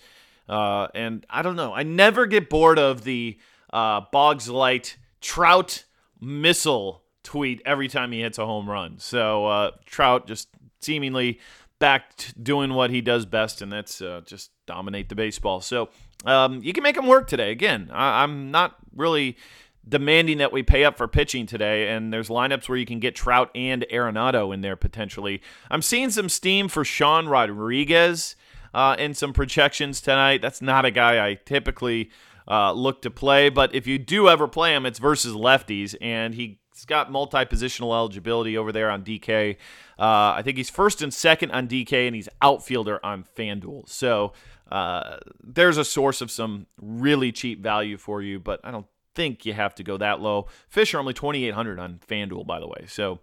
Uh, 0.47 0.87
and 0.93 1.25
I 1.29 1.41
don't 1.41 1.55
know. 1.55 1.73
I 1.73 1.83
never 1.83 2.25
get 2.25 2.49
bored 2.49 2.77
of 2.79 3.03
the 3.03 3.37
uh, 3.73 4.01
Boggs 4.11 4.49
Light 4.49 4.97
Trout 5.21 5.85
missile 6.19 7.03
tweet 7.23 7.61
every 7.65 7.87
time 7.87 8.11
he 8.11 8.21
hits 8.21 8.37
a 8.37 8.45
home 8.45 8.69
run. 8.69 8.99
So 8.99 9.45
uh, 9.45 9.71
Trout 9.85 10.27
just 10.27 10.49
seemingly 10.81 11.39
back 11.79 12.11
doing 12.41 12.73
what 12.73 12.89
he 12.91 13.01
does 13.01 13.25
best, 13.25 13.61
and 13.61 13.71
that's 13.71 14.01
uh, 14.01 14.21
just 14.25 14.51
dominate 14.67 15.09
the 15.09 15.15
baseball. 15.15 15.61
So 15.61 15.89
um, 16.25 16.61
you 16.63 16.73
can 16.73 16.83
make 16.83 16.97
him 16.97 17.07
work 17.07 17.27
today. 17.27 17.51
Again, 17.51 17.89
I- 17.91 18.23
I'm 18.23 18.51
not 18.51 18.75
really 18.95 19.37
demanding 19.87 20.37
that 20.37 20.51
we 20.51 20.63
pay 20.63 20.83
up 20.83 20.97
for 20.97 21.07
pitching 21.07 21.45
today, 21.45 21.89
and 21.89 22.13
there's 22.13 22.29
lineups 22.29 22.69
where 22.69 22.77
you 22.77 22.85
can 22.85 22.99
get 22.99 23.15
Trout 23.15 23.49
and 23.55 23.85
Arenado 23.91 24.53
in 24.53 24.61
there 24.61 24.75
potentially. 24.75 25.41
I'm 25.69 25.81
seeing 25.81 26.11
some 26.11 26.29
steam 26.29 26.67
for 26.67 26.85
Sean 26.85 27.27
Rodriguez 27.27 28.35
uh, 28.73 28.95
in 28.99 29.13
some 29.13 29.33
projections 29.33 30.01
tonight. 30.01 30.41
That's 30.41 30.61
not 30.61 30.85
a 30.85 30.91
guy 30.91 31.25
I 31.25 31.35
typically 31.35 32.11
uh, 32.47 32.73
look 32.73 33.01
to 33.03 33.11
play, 33.11 33.49
but 33.49 33.73
if 33.73 33.87
you 33.87 33.97
do 33.97 34.29
ever 34.29 34.47
play 34.47 34.75
him, 34.75 34.85
it's 34.85 34.99
versus 34.99 35.33
lefties, 35.33 35.95
and 35.99 36.35
he's 36.35 36.57
got 36.85 37.11
multi 37.11 37.39
positional 37.39 37.95
eligibility 37.95 38.57
over 38.57 38.71
there 38.71 38.89
on 38.89 39.03
DK. 39.03 39.57
Uh, 39.97 40.33
I 40.35 40.41
think 40.43 40.57
he's 40.57 40.69
first 40.69 41.01
and 41.01 41.13
second 41.13 41.51
on 41.51 41.67
DK, 41.67 42.07
and 42.07 42.15
he's 42.15 42.29
outfielder 42.41 43.03
on 43.03 43.25
FanDuel. 43.37 43.89
So 43.89 44.33
uh, 44.71 45.17
there's 45.43 45.77
a 45.77 45.85
source 45.85 46.21
of 46.21 46.31
some 46.31 46.67
really 46.81 47.31
cheap 47.31 47.61
value 47.61 47.97
for 47.97 48.21
you, 48.21 48.39
but 48.39 48.59
I 48.63 48.71
don't 48.71 48.87
think 49.15 49.45
you 49.45 49.53
have 49.53 49.75
to 49.75 49.83
go 49.83 49.97
that 49.97 50.21
low. 50.21 50.47
Fisher 50.67 50.99
only 50.99 51.13
2,800 51.13 51.79
on 51.79 51.99
FanDuel, 52.07 52.45
by 52.45 52.59
the 52.59 52.67
way. 52.67 52.85
So 52.87 53.19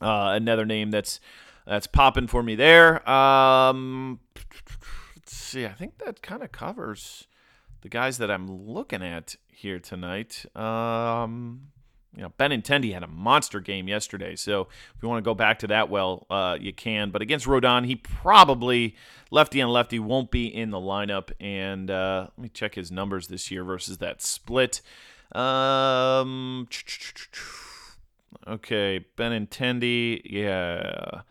uh, 0.00 0.32
another 0.34 0.64
name 0.64 0.90
that's 0.90 1.20
that's 1.66 1.86
popping 1.86 2.26
for 2.26 2.42
me 2.42 2.56
there. 2.56 3.08
Um, 3.08 4.20
let's 5.16 5.34
see. 5.34 5.64
I 5.64 5.72
think 5.72 5.98
that 5.98 6.20
kind 6.20 6.42
of 6.42 6.52
covers 6.52 7.26
the 7.80 7.88
guys 7.88 8.18
that 8.18 8.30
I'm 8.30 8.50
looking 8.50 9.02
at 9.02 9.36
here 9.48 9.78
tonight. 9.78 10.44
Um, 10.54 11.68
you 12.16 12.22
know, 12.22 12.32
Benintendi 12.38 12.92
had 12.92 13.02
a 13.02 13.08
monster 13.08 13.60
game 13.60 13.88
yesterday. 13.88 14.36
So 14.36 14.62
if 14.94 15.02
you 15.02 15.08
want 15.08 15.24
to 15.24 15.28
go 15.28 15.34
back 15.34 15.58
to 15.60 15.66
that, 15.68 15.88
well, 15.88 16.26
uh, 16.30 16.56
you 16.60 16.72
can. 16.72 17.10
But 17.10 17.22
against 17.22 17.46
Rodon, 17.46 17.86
he 17.86 17.96
probably 17.96 18.94
lefty 19.30 19.60
on 19.60 19.70
lefty 19.70 19.98
won't 19.98 20.30
be 20.30 20.46
in 20.46 20.70
the 20.70 20.78
lineup. 20.78 21.32
And 21.40 21.90
uh, 21.90 22.28
let 22.36 22.42
me 22.42 22.48
check 22.48 22.74
his 22.76 22.92
numbers 22.92 23.28
this 23.28 23.50
year 23.50 23.64
versus 23.64 23.98
that 23.98 24.22
split. 24.22 24.80
Um, 25.32 26.68
okay, 28.46 29.04
Benintendi, 29.16 30.20
yeah. 30.24 31.22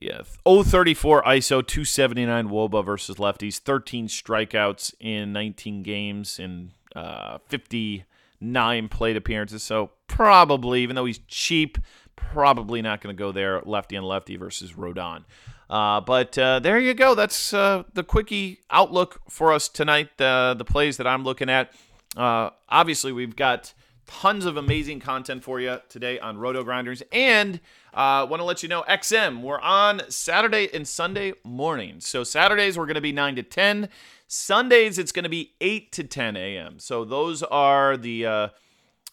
Yeah, 0.00 0.22
034 0.44 1.22
ISO, 1.22 1.64
279 1.64 2.48
Woba 2.48 2.84
versus 2.84 3.16
lefties, 3.18 3.58
13 3.58 4.08
strikeouts 4.08 4.94
in 4.98 5.32
19 5.32 5.84
games 5.84 6.40
in 6.40 6.72
uh, 6.96 7.38
50 7.46 8.04
nine 8.42 8.88
plate 8.88 9.16
appearances. 9.16 9.62
So 9.62 9.90
probably, 10.08 10.82
even 10.82 10.96
though 10.96 11.04
he's 11.04 11.20
cheap, 11.28 11.78
probably 12.16 12.82
not 12.82 13.00
going 13.00 13.14
to 13.14 13.18
go 13.18 13.32
there 13.32 13.62
lefty 13.64 13.96
and 13.96 14.06
lefty 14.06 14.36
versus 14.36 14.72
Rodon. 14.72 15.24
Uh, 15.70 16.00
but 16.00 16.36
uh, 16.36 16.58
there 16.58 16.78
you 16.78 16.92
go. 16.92 17.14
That's 17.14 17.54
uh, 17.54 17.84
the 17.94 18.04
quickie 18.04 18.60
outlook 18.70 19.22
for 19.30 19.52
us 19.52 19.68
tonight. 19.68 20.10
The 20.18 20.54
the 20.56 20.66
plays 20.66 20.98
that 20.98 21.06
I'm 21.06 21.24
looking 21.24 21.48
at. 21.48 21.72
Uh, 22.14 22.50
obviously, 22.68 23.10
we've 23.10 23.36
got 23.36 23.72
tons 24.06 24.44
of 24.44 24.58
amazing 24.58 25.00
content 25.00 25.42
for 25.42 25.60
you 25.60 25.80
today 25.88 26.18
on 26.18 26.36
Roto 26.36 26.62
Grinders, 26.62 27.02
and 27.10 27.58
uh, 27.94 28.26
want 28.28 28.40
to 28.40 28.44
let 28.44 28.62
you 28.62 28.68
know 28.68 28.82
XM. 28.82 29.40
We're 29.40 29.60
on 29.60 30.02
Saturday 30.10 30.68
and 30.74 30.86
Sunday 30.86 31.32
mornings. 31.44 32.06
So 32.06 32.22
Saturdays 32.22 32.76
we're 32.76 32.86
going 32.86 32.96
to 32.96 33.00
be 33.00 33.12
nine 33.12 33.36
to 33.36 33.42
ten. 33.42 33.88
Sundays 34.34 34.98
it's 34.98 35.12
going 35.12 35.24
to 35.24 35.28
be 35.28 35.52
8 35.60 35.92
to 35.92 36.04
10 36.04 36.36
a.m. 36.38 36.78
So 36.78 37.04
those 37.04 37.42
are 37.42 37.98
the 37.98 38.24
uh, 38.24 38.48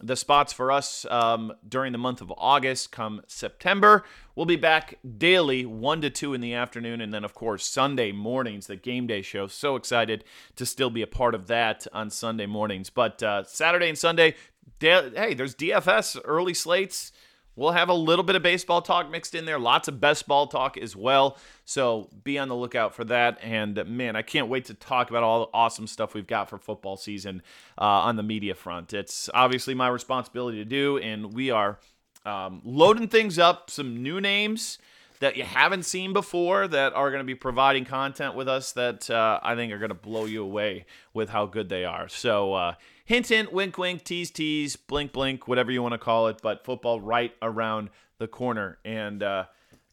the 0.01 0.15
spots 0.15 0.53
for 0.53 0.71
us 0.71 1.05
um, 1.09 1.51
during 1.67 1.91
the 1.91 1.97
month 1.97 2.21
of 2.21 2.31
August. 2.37 2.93
Come 2.93 3.21
September, 3.27 4.05
we'll 4.33 4.45
be 4.45 4.55
back 4.55 4.97
daily, 5.17 5.65
1 5.65 6.01
to 6.01 6.09
2 6.09 6.33
in 6.35 6.39
the 6.39 6.53
afternoon, 6.53 7.01
and 7.01 7.13
then 7.13 7.25
of 7.25 7.33
course 7.33 7.65
Sunday 7.65 8.13
mornings, 8.13 8.67
the 8.67 8.77
game 8.77 9.07
day 9.07 9.21
show. 9.21 9.47
So 9.47 9.75
excited 9.75 10.23
to 10.55 10.65
still 10.65 10.89
be 10.89 11.01
a 11.01 11.07
part 11.07 11.35
of 11.35 11.47
that 11.47 11.85
on 11.91 12.09
Sunday 12.09 12.45
mornings. 12.45 12.89
But 12.89 13.21
uh, 13.21 13.43
Saturday 13.43 13.89
and 13.89 13.97
Sunday, 13.97 14.35
da- 14.79 15.09
hey, 15.09 15.33
there's 15.33 15.53
DFS 15.53 16.17
early 16.23 16.53
slates. 16.53 17.11
We'll 17.55 17.71
have 17.71 17.89
a 17.89 17.93
little 17.93 18.23
bit 18.23 18.35
of 18.35 18.43
baseball 18.43 18.81
talk 18.81 19.09
mixed 19.11 19.35
in 19.35 19.45
there, 19.45 19.59
lots 19.59 19.87
of 19.87 19.99
best 19.99 20.27
ball 20.27 20.47
talk 20.47 20.77
as 20.77 20.95
well. 20.95 21.37
So 21.65 22.09
be 22.23 22.39
on 22.39 22.47
the 22.47 22.55
lookout 22.55 22.95
for 22.95 23.03
that. 23.05 23.37
And 23.41 23.85
man, 23.85 24.15
I 24.15 24.21
can't 24.21 24.47
wait 24.47 24.65
to 24.65 24.73
talk 24.73 25.09
about 25.09 25.23
all 25.23 25.41
the 25.41 25.51
awesome 25.53 25.87
stuff 25.87 26.13
we've 26.13 26.27
got 26.27 26.49
for 26.49 26.57
football 26.57 26.95
season 26.95 27.41
uh, 27.77 27.83
on 27.83 28.15
the 28.15 28.23
media 28.23 28.55
front. 28.55 28.93
It's 28.93 29.29
obviously 29.33 29.73
my 29.73 29.89
responsibility 29.89 30.57
to 30.59 30.65
do, 30.65 30.97
and 30.99 31.33
we 31.33 31.51
are 31.51 31.79
um, 32.25 32.61
loading 32.63 33.07
things 33.07 33.37
up. 33.37 33.69
Some 33.69 34.01
new 34.01 34.21
names 34.21 34.77
that 35.19 35.35
you 35.35 35.43
haven't 35.43 35.83
seen 35.83 36.13
before 36.13 36.67
that 36.67 36.93
are 36.93 37.09
going 37.09 37.19
to 37.19 37.25
be 37.25 37.35
providing 37.35 37.85
content 37.85 38.35
with 38.35 38.47
us 38.47 38.71
that 38.73 39.09
uh, 39.09 39.39
I 39.43 39.55
think 39.55 39.73
are 39.73 39.77
going 39.77 39.89
to 39.89 39.95
blow 39.95 40.25
you 40.25 40.43
away 40.43 40.85
with 41.13 41.29
how 41.29 41.45
good 41.45 41.67
they 41.69 41.83
are. 41.83 42.07
So, 42.07 42.53
uh, 42.53 42.73
hint, 43.09 43.27
hint, 43.27 43.51
wink, 43.51 43.75
wink, 43.75 44.03
tease, 44.03 44.29
tease, 44.29 44.75
blink, 44.75 45.11
blink, 45.11 45.47
whatever 45.47 45.71
you 45.71 45.81
want 45.81 45.93
to 45.93 45.97
call 45.97 46.27
it, 46.27 46.39
but 46.43 46.63
football 46.63 47.01
right 47.01 47.33
around 47.41 47.89
the 48.19 48.27
corner. 48.27 48.77
And 48.85 49.23
uh, 49.23 49.45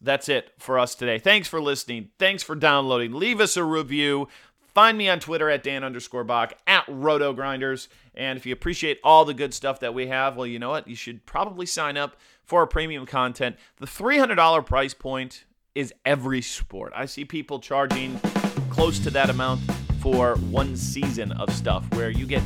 that's 0.03 0.29
it 0.29 0.53
for 0.59 0.79
us 0.79 0.95
today. 0.95 1.19
Thanks 1.19 1.49
for 1.49 1.59
listening. 1.59 2.11
Thanks 2.19 2.43
for 2.43 2.55
downloading. 2.55 3.15
Leave 3.15 3.41
us 3.41 3.57
a 3.57 3.65
review. 3.65 4.29
Find 4.75 4.99
me 4.99 5.09
on 5.09 5.19
Twitter 5.19 5.49
at 5.49 5.63
Dan 5.63 5.83
underscore 5.83 6.25
Back, 6.25 6.59
at 6.67 6.85
Roto 6.89 7.33
Grinders. 7.33 7.89
And 8.15 8.37
if 8.37 8.45
you 8.45 8.53
appreciate 8.53 9.01
all 9.03 9.25
the 9.25 9.33
good 9.33 9.55
stuff 9.55 9.81
that 9.81 9.95
we 9.95 10.09
have, 10.09 10.37
well, 10.37 10.47
you 10.47 10.59
know 10.59 10.69
what? 10.69 10.87
You 10.87 10.95
should 10.95 11.25
probably 11.25 11.65
sign 11.65 11.97
up 11.97 12.17
for 12.45 12.61
our 12.61 12.67
premium 12.67 13.07
content. 13.07 13.57
The 13.79 13.87
$300 13.87 14.67
price 14.67 14.93
point 14.93 15.47
is 15.75 15.95
every 16.05 16.43
sport. 16.43 16.93
I 16.95 17.07
see 17.07 17.25
people 17.25 17.61
charging 17.61 18.21
close 18.69 18.99
to 18.99 19.11
that 19.13 19.31
amount 19.31 19.63
for 20.01 20.37
one 20.37 20.77
season 20.77 21.33
of 21.33 21.51
stuff 21.51 21.83
where 21.95 22.11
you 22.11 22.27
get 22.27 22.43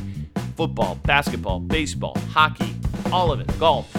football, 0.55 0.95
basketball, 1.03 1.59
baseball, 1.59 2.17
hockey, 2.29 2.75
all 3.11 3.31
of 3.31 3.39
it, 3.39 3.59
golf 3.59 3.91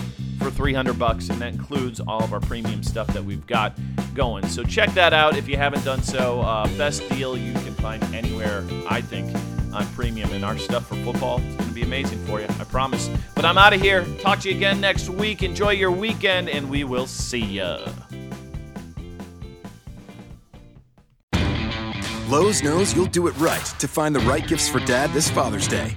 for 0.43 0.51
300 0.51 0.99
bucks 0.99 1.29
and 1.29 1.41
that 1.41 1.53
includes 1.53 2.01
all 2.01 2.23
of 2.23 2.33
our 2.33 2.41
premium 2.41 2.83
stuff 2.83 3.07
that 3.09 3.25
we've 3.25 3.47
got 3.47 3.77
going. 4.15 4.47
So 4.49 4.65
check 4.65 4.93
that 4.95 5.13
out 5.13 5.37
if 5.37 5.49
you 5.49 5.57
haven't 5.57 5.85
done 5.85 6.03
so. 6.03 6.41
Uh, 6.41 6.67
best 6.77 7.09
deal 7.11 7.37
you 7.37 7.53
can 7.53 7.75
find 7.75 8.03
anywhere, 8.15 8.65
I 8.89 9.01
think, 9.01 9.35
on 9.73 9.87
premium, 9.95 10.31
and 10.33 10.45
our 10.45 10.59
stuff 10.59 10.89
for 10.89 10.97
football 10.97 11.39
is 11.39 11.55
going 11.57 11.69
to 11.69 11.75
be 11.75 11.83
amazing 11.83 12.19
for 12.27 12.41
you. 12.41 12.47
I 12.47 12.65
promise. 12.65 13.09
But 13.35 13.45
I'm 13.45 13.57
out 13.57 13.73
of 13.73 13.81
here. 13.81 14.05
Talk 14.21 14.41
to 14.41 14.51
you 14.51 14.57
again 14.57 14.81
next 14.81 15.09
week. 15.09 15.43
Enjoy 15.43 15.71
your 15.71 15.91
weekend, 15.91 16.49
and 16.49 16.69
we 16.69 16.85
will 16.85 17.07
see 17.07 17.45
ya. 17.45 17.89
Lowe's 22.29 22.63
knows 22.63 22.95
you'll 22.95 23.07
do 23.07 23.27
it 23.27 23.37
right 23.39 23.65
to 23.79 23.87
find 23.87 24.15
the 24.15 24.21
right 24.21 24.47
gifts 24.47 24.69
for 24.69 24.79
dad 24.81 25.13
this 25.13 25.31
Father's 25.31 25.69
Day. 25.69 25.97